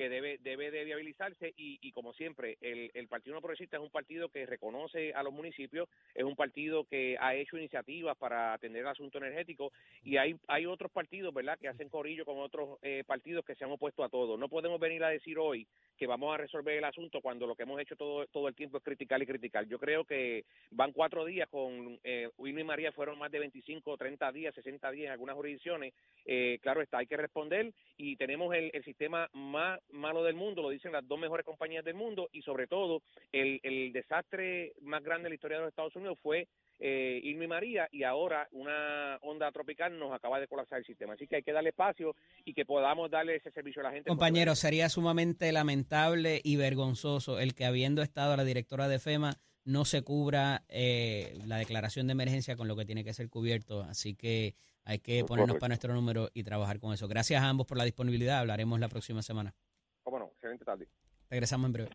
que 0.00 0.08
debe 0.08 0.38
debe 0.38 0.70
de 0.70 0.82
viabilizarse 0.82 1.52
y, 1.58 1.78
y 1.82 1.92
como 1.92 2.14
siempre 2.14 2.56
el, 2.62 2.90
el 2.94 3.06
Partido 3.06 3.34
No 3.34 3.42
Progresista 3.42 3.76
es 3.76 3.82
un 3.82 3.90
partido 3.90 4.30
que 4.30 4.46
reconoce 4.46 5.12
a 5.12 5.22
los 5.22 5.30
municipios 5.30 5.90
es 6.14 6.24
un 6.24 6.36
partido 6.36 6.84
que 6.84 7.18
ha 7.20 7.34
hecho 7.34 7.58
iniciativas 7.58 8.16
para 8.16 8.54
atender 8.54 8.80
el 8.80 8.88
asunto 8.88 9.18
energético 9.18 9.72
y 10.02 10.16
hay 10.16 10.36
hay 10.48 10.64
otros 10.64 10.90
partidos 10.90 11.34
verdad 11.34 11.58
que 11.58 11.68
hacen 11.68 11.90
corillo 11.90 12.24
con 12.24 12.38
otros 12.38 12.78
eh, 12.80 13.04
partidos 13.06 13.44
que 13.44 13.54
se 13.54 13.64
han 13.64 13.72
opuesto 13.72 14.02
a 14.02 14.08
todo. 14.08 14.38
No 14.38 14.48
podemos 14.48 14.80
venir 14.80 15.04
a 15.04 15.10
decir 15.10 15.38
hoy 15.38 15.66
que 16.00 16.06
vamos 16.06 16.32
a 16.32 16.38
resolver 16.38 16.78
el 16.78 16.84
asunto 16.84 17.20
cuando 17.20 17.46
lo 17.46 17.54
que 17.54 17.64
hemos 17.64 17.78
hecho 17.78 17.94
todo, 17.94 18.26
todo 18.28 18.48
el 18.48 18.54
tiempo 18.54 18.78
es 18.78 18.82
criticar 18.82 19.22
y 19.22 19.26
criticar. 19.26 19.66
Yo 19.66 19.78
creo 19.78 20.06
que 20.06 20.46
van 20.70 20.92
cuatro 20.92 21.26
días 21.26 21.46
con 21.50 22.00
eh, 22.02 22.30
y 22.38 22.64
María, 22.64 22.90
fueron 22.90 23.18
más 23.18 23.30
de 23.30 23.38
25, 23.38 23.98
30 23.98 24.32
días, 24.32 24.54
60 24.54 24.90
días 24.92 25.06
en 25.08 25.12
algunas 25.12 25.36
jurisdicciones. 25.36 25.92
Eh, 26.24 26.58
claro 26.62 26.80
está, 26.80 26.98
hay 26.98 27.06
que 27.06 27.18
responder 27.18 27.74
y 27.98 28.16
tenemos 28.16 28.54
el, 28.54 28.70
el, 28.72 28.82
sistema 28.82 29.28
más 29.34 29.78
malo 29.90 30.24
del 30.24 30.36
mundo, 30.36 30.62
lo 30.62 30.70
dicen 30.70 30.92
las 30.92 31.06
dos 31.06 31.18
mejores 31.18 31.44
compañías 31.44 31.84
del 31.84 31.94
mundo 31.94 32.30
y 32.32 32.40
sobre 32.40 32.66
todo 32.66 33.02
el, 33.30 33.60
el 33.62 33.92
desastre 33.92 34.72
más 34.80 35.04
grande 35.04 35.24
de 35.24 35.28
la 35.30 35.34
historia 35.34 35.58
de 35.58 35.64
los 35.64 35.72
Estados 35.72 35.96
Unidos 35.96 36.18
fue 36.22 36.48
eh, 36.82 37.20
Irma 37.22 37.44
y 37.44 37.48
María 37.48 37.88
y 37.92 38.04
ahora 38.04 38.48
una 38.52 39.18
onda 39.22 39.52
tropical 39.52 39.98
nos 39.98 40.12
acaba 40.12 40.40
de 40.40 40.48
colapsar 40.48 40.78
el 40.78 40.86
sistema. 40.86 41.12
Así 41.12 41.26
que 41.26 41.36
hay 41.36 41.42
que 41.42 41.52
darle 41.52 41.70
espacio 41.70 42.16
y 42.44 42.54
que 42.54 42.64
podamos 42.64 43.10
darle 43.10 43.36
ese 43.36 43.50
servicio 43.50 43.80
a 43.82 43.84
la 43.84 43.92
gente. 43.92 44.08
Compañero, 44.08 44.54
sería 44.54 44.88
sumamente 44.88 45.52
lamentable 45.52 46.40
y 46.42 46.56
vergonzoso 46.56 47.38
el 47.38 47.54
que 47.54 47.66
habiendo 47.66 48.02
estado 48.02 48.36
la 48.36 48.44
directora 48.44 48.88
de 48.88 48.98
FEMA 48.98 49.36
no 49.64 49.84
se 49.84 50.02
cubra 50.02 50.64
eh, 50.68 51.38
la 51.46 51.58
declaración 51.58 52.06
de 52.06 52.12
emergencia 52.12 52.56
con 52.56 52.66
lo 52.66 52.76
que 52.76 52.86
tiene 52.86 53.04
que 53.04 53.12
ser 53.12 53.28
cubierto. 53.28 53.82
Así 53.82 54.14
que 54.14 54.54
hay 54.84 55.00
que 55.00 55.22
ponernos 55.24 55.58
para 55.58 55.68
nuestro 55.68 55.92
número 55.92 56.30
y 56.32 56.44
trabajar 56.44 56.80
con 56.80 56.94
eso. 56.94 57.08
Gracias 57.08 57.42
a 57.42 57.48
ambos 57.48 57.66
por 57.66 57.76
la 57.76 57.84
disponibilidad. 57.84 58.38
Hablaremos 58.38 58.80
la 58.80 58.88
próxima 58.88 59.20
semana. 59.20 59.54
Cómo 60.02 60.18
no, 60.18 60.26
excelente 60.32 60.64
tarde. 60.64 60.88
Regresamos 61.28 61.66
en 61.66 61.72
breve. 61.74 61.90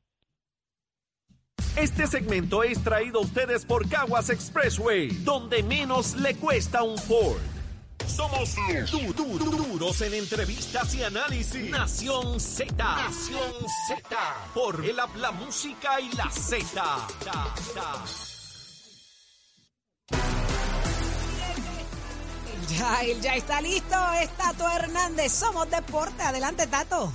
Este 1.75 2.07
segmento 2.07 2.63
es 2.63 2.81
traído 2.81 3.19
a 3.19 3.23
ustedes 3.23 3.65
por 3.65 3.89
Caguas 3.89 4.29
Expressway, 4.29 5.09
donde 5.25 5.61
menos 5.61 6.15
le 6.15 6.33
cuesta 6.35 6.83
un 6.83 6.97
Ford. 6.97 7.37
Somos 8.07 8.55
du 8.91 9.13
du 9.13 9.37
duros 9.37 9.99
en 9.99 10.13
entrevistas 10.13 10.95
y 10.95 11.03
análisis. 11.03 11.69
Nación 11.69 12.39
Z. 12.39 12.73
Nación 12.77 13.51
Z. 13.89 14.17
Por 14.53 14.85
el 14.85 14.95
la 14.95 15.31
música 15.31 15.99
y 15.99 16.09
la 16.15 16.29
Z. 16.31 16.81
Ya, 22.69 23.01
él 23.01 23.19
ya 23.19 23.35
está 23.35 23.61
listo. 23.61 23.95
Es 24.21 24.29
Tato 24.37 24.69
Hernández. 24.69 25.33
Somos 25.33 25.69
Deporte. 25.69 26.23
Adelante, 26.23 26.67
Tato. 26.67 27.11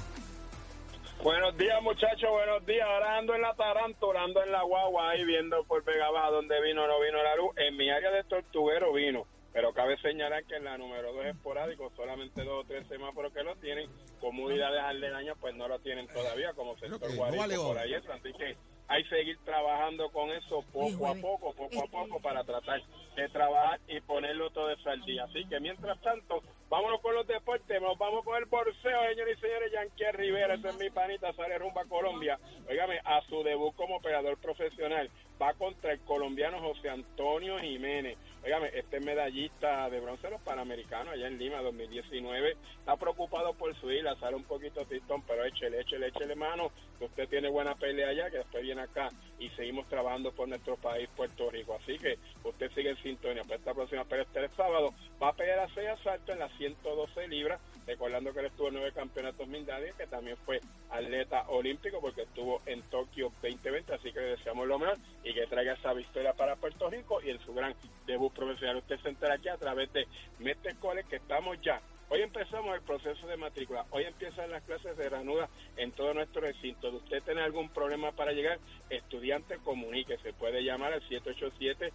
Buenos 1.23 1.55
días, 1.59 1.83
muchachos, 1.83 2.31
buenos 2.31 2.65
días. 2.65 2.89
Ahora 2.89 3.19
ando 3.19 3.35
en 3.35 3.43
la 3.43 3.55
tarántula, 3.55 4.23
ando 4.23 4.43
en 4.43 4.53
la 4.53 4.63
guagua 4.63 5.11
ahí 5.11 5.23
viendo 5.27 5.63
por 5.65 5.85
Vega 5.85 6.11
Baja 6.11 6.31
dónde 6.31 6.63
vino 6.63 6.85
o 6.85 6.87
no 6.87 6.99
vino 6.99 7.23
la 7.23 7.37
luz. 7.37 7.51
En 7.59 7.77
mi 7.77 7.91
área 7.91 8.11
de 8.11 8.25
tortuguero 8.25 8.91
vino, 8.95 9.27
pero 9.53 9.75
cabe 9.75 9.99
señalar 9.99 10.45
que 10.45 10.57
en 10.57 10.65
la 10.65 10.79
número 10.79 11.13
2 11.13 11.27
esporádico 11.27 11.93
solamente 11.95 12.43
dos 12.43 12.65
o 12.65 12.67
tres 12.67 12.87
semáforos 12.89 13.35
que 13.35 13.43
lo 13.43 13.55
tienen, 13.57 13.91
comunidades 14.19 14.81
aledañas 14.81 15.37
pues 15.39 15.55
no 15.55 15.69
lo 15.69 15.79
tienen 15.81 16.07
todavía, 16.09 16.55
como 16.55 16.79
sector 16.79 17.15
Guarico 17.15 17.65
por 17.65 17.79
ahí. 17.79 17.93
Así 17.93 18.33
que 18.33 18.57
hay 18.91 19.05
que 19.05 19.11
seguir 19.11 19.39
trabajando 19.45 20.11
con 20.11 20.31
eso 20.31 20.65
poco 20.73 21.07
a 21.07 21.15
poco, 21.15 21.55
poco 21.55 21.85
a 21.85 21.87
poco, 21.87 22.21
para 22.21 22.43
tratar 22.43 22.83
de 23.15 23.29
trabajar 23.29 23.79
y 23.87 24.01
ponerlo 24.01 24.51
todo 24.51 24.71
eso 24.71 24.91
al 24.91 25.01
día. 25.03 25.25
Así 25.25 25.45
que 25.47 25.61
mientras 25.61 26.01
tanto, 26.01 26.43
Vámonos 26.71 27.01
con 27.01 27.13
los 27.17 27.27
deportes, 27.27 27.83
nos 27.83 27.99
vamos 27.99 28.25
con 28.25 28.37
el 28.37 28.45
borseo, 28.45 29.03
señores 29.09 29.37
y 29.37 29.41
señores. 29.41 29.73
Yanquier 29.73 30.17
Rivera, 30.17 30.55
ese 30.55 30.69
es 30.69 30.79
mi 30.79 30.89
panita, 30.89 31.33
sale 31.33 31.59
rumba 31.59 31.83
a 31.83 31.87
Colombia. 31.87 32.39
Óigame, 32.69 33.01
a 33.05 33.21
su 33.23 33.43
debut 33.43 33.75
como 33.75 33.97
operador 33.97 34.39
profesional, 34.39 35.11
va 35.41 35.55
contra 35.55 35.93
el 35.93 36.01
colombiano 36.01 36.61
José 36.61 36.91
Antonio 36.91 37.59
Jiménez. 37.59 38.19
Óigame, 38.45 38.71
este 38.75 39.01
medallista 39.01 39.89
de 39.89 40.01
bronce 40.01 40.27
de 40.27 40.33
los 40.33 40.43
Panamericanos 40.43 41.15
allá 41.15 41.29
en 41.29 41.39
Lima 41.39 41.61
2019. 41.63 42.57
Está 42.79 42.97
preocupado 42.97 43.55
por 43.55 43.75
su 43.81 43.91
isla, 43.91 44.17
sale 44.17 44.37
un 44.37 44.45
poquito 44.45 44.85
tristón, 44.87 45.23
pero 45.23 45.45
échele, 45.45 45.81
échele, 45.81 46.09
échele 46.09 46.35
mano. 46.35 46.71
Que 46.99 47.05
usted 47.07 47.29
tiene 47.29 47.49
buena 47.49 47.75
pelea 47.75 48.09
allá, 48.09 48.31
que 48.31 48.39
después 48.39 48.63
viene 48.63 48.83
acá 48.83 49.11
y 49.41 49.49
seguimos 49.51 49.89
trabajando 49.89 50.31
por 50.33 50.47
nuestro 50.49 50.77
país, 50.77 51.09
Puerto 51.17 51.51
Rico. 51.51 51.75
Así 51.83 51.99
que 51.99 52.19
usted 52.45 52.71
sigue 52.73 52.91
en 52.91 53.03
sintonía. 53.03 53.43
Para 53.43 53.57
esta 53.57 53.75
próxima 53.75 54.05
pelea 54.05 54.25
este 54.25 54.49
sábado 54.55 54.95
va 55.21 55.31
a 55.31 55.33
pelear 55.33 55.61
a 55.61 55.75
seis 55.75 55.89
asaltos 55.89 56.29
en 56.29 56.39
las 56.39 56.53
112 56.59 57.27
libras, 57.29 57.61
recordando 57.87 58.33
que 58.33 58.41
él 58.41 58.47
estuvo 58.47 58.69
en 58.69 58.75
nueve 58.75 58.93
campeonatos 58.93 59.49
mundiales, 59.49 59.95
que 59.95 60.07
también 60.07 60.37
fue 60.45 60.61
atleta 60.91 61.45
olímpico 61.49 62.01
porque 62.01 62.23
estuvo 62.23 62.61
en 62.67 62.83
Tokio 62.83 63.33
2020, 63.43 63.95
así 63.95 64.13
que 64.13 64.21
le 64.21 64.27
deseamos 64.37 64.69
lo 64.69 64.79
mejor 64.79 64.99
y 65.25 65.33
que 65.33 65.47
traiga 65.47 65.73
esa 65.73 65.95
victoria 65.95 66.35
para 66.35 66.57
Puerto 66.57 66.91
Rico 66.91 67.23
y 67.23 67.31
en 67.31 67.41
su 67.41 67.55
gran 67.55 67.75
debut 68.07 68.33
profesional. 68.33 68.77
Usted 68.77 69.01
se 69.01 69.09
entera 69.09 69.35
aquí 69.35 69.49
a 69.49 69.57
través 69.57 69.91
de 69.93 70.07
Mete 70.39 70.77
que 71.09 71.17
estamos 71.17 71.61
ya 71.63 71.81
Hoy 72.13 72.23
empezamos 72.23 72.75
el 72.75 72.83
proceso 72.83 73.25
de 73.29 73.37
matrícula. 73.37 73.87
Hoy 73.91 74.03
empiezan 74.03 74.51
las 74.51 74.65
clases 74.65 74.97
de 74.97 75.09
ranuda 75.09 75.49
en 75.77 75.93
todo 75.93 76.13
nuestro 76.13 76.41
recinto. 76.41 76.91
De 76.91 76.97
usted 76.97 77.23
tiene 77.23 77.41
algún 77.41 77.69
problema 77.69 78.11
para 78.11 78.33
llegar, 78.33 78.59
estudiante, 78.91 79.59
comunique. 79.59 80.19
Se 80.19 80.33
puede 80.33 80.65
llamar 80.65 80.93
al 80.93 81.09
787 81.09 81.93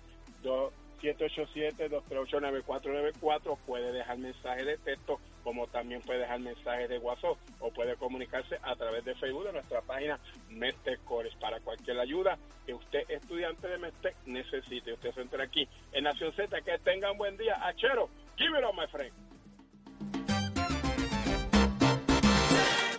787-238-9494 1.02 3.58
puede 3.66 3.92
dejar 3.92 4.18
mensaje 4.18 4.64
de 4.64 4.78
texto 4.78 5.20
como 5.44 5.68
también 5.68 6.00
puede 6.02 6.20
dejar 6.20 6.40
mensaje 6.40 6.88
de 6.88 6.98
WhatsApp 6.98 7.38
o 7.60 7.70
puede 7.72 7.98
comunicarse 7.98 8.58
a 8.64 8.74
través 8.76 9.04
de 9.06 9.14
Facebook 9.16 9.46
de 9.46 9.54
nuestra 9.54 9.82
página 9.82 10.20
Mestec 10.50 11.00
para 11.40 11.60
cualquier 11.60 12.00
ayuda 12.00 12.40
que 12.66 12.74
usted 12.74 13.04
estudiante 13.10 13.68
de 13.68 13.78
Mestec 13.78 14.16
necesite. 14.26 14.94
Usted 14.94 15.14
se 15.14 15.22
entra 15.22 15.44
aquí 15.44 15.68
en 15.92 16.06
Nación 16.06 16.34
Z. 16.34 16.62
Que 16.62 16.80
tenga 16.80 17.12
un 17.12 17.18
buen 17.18 17.36
día. 17.38 17.60
Achero, 17.62 18.10
give 18.38 18.58
my 18.74 18.88
friend. 18.88 19.14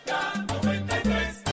Doctor. 0.06 0.45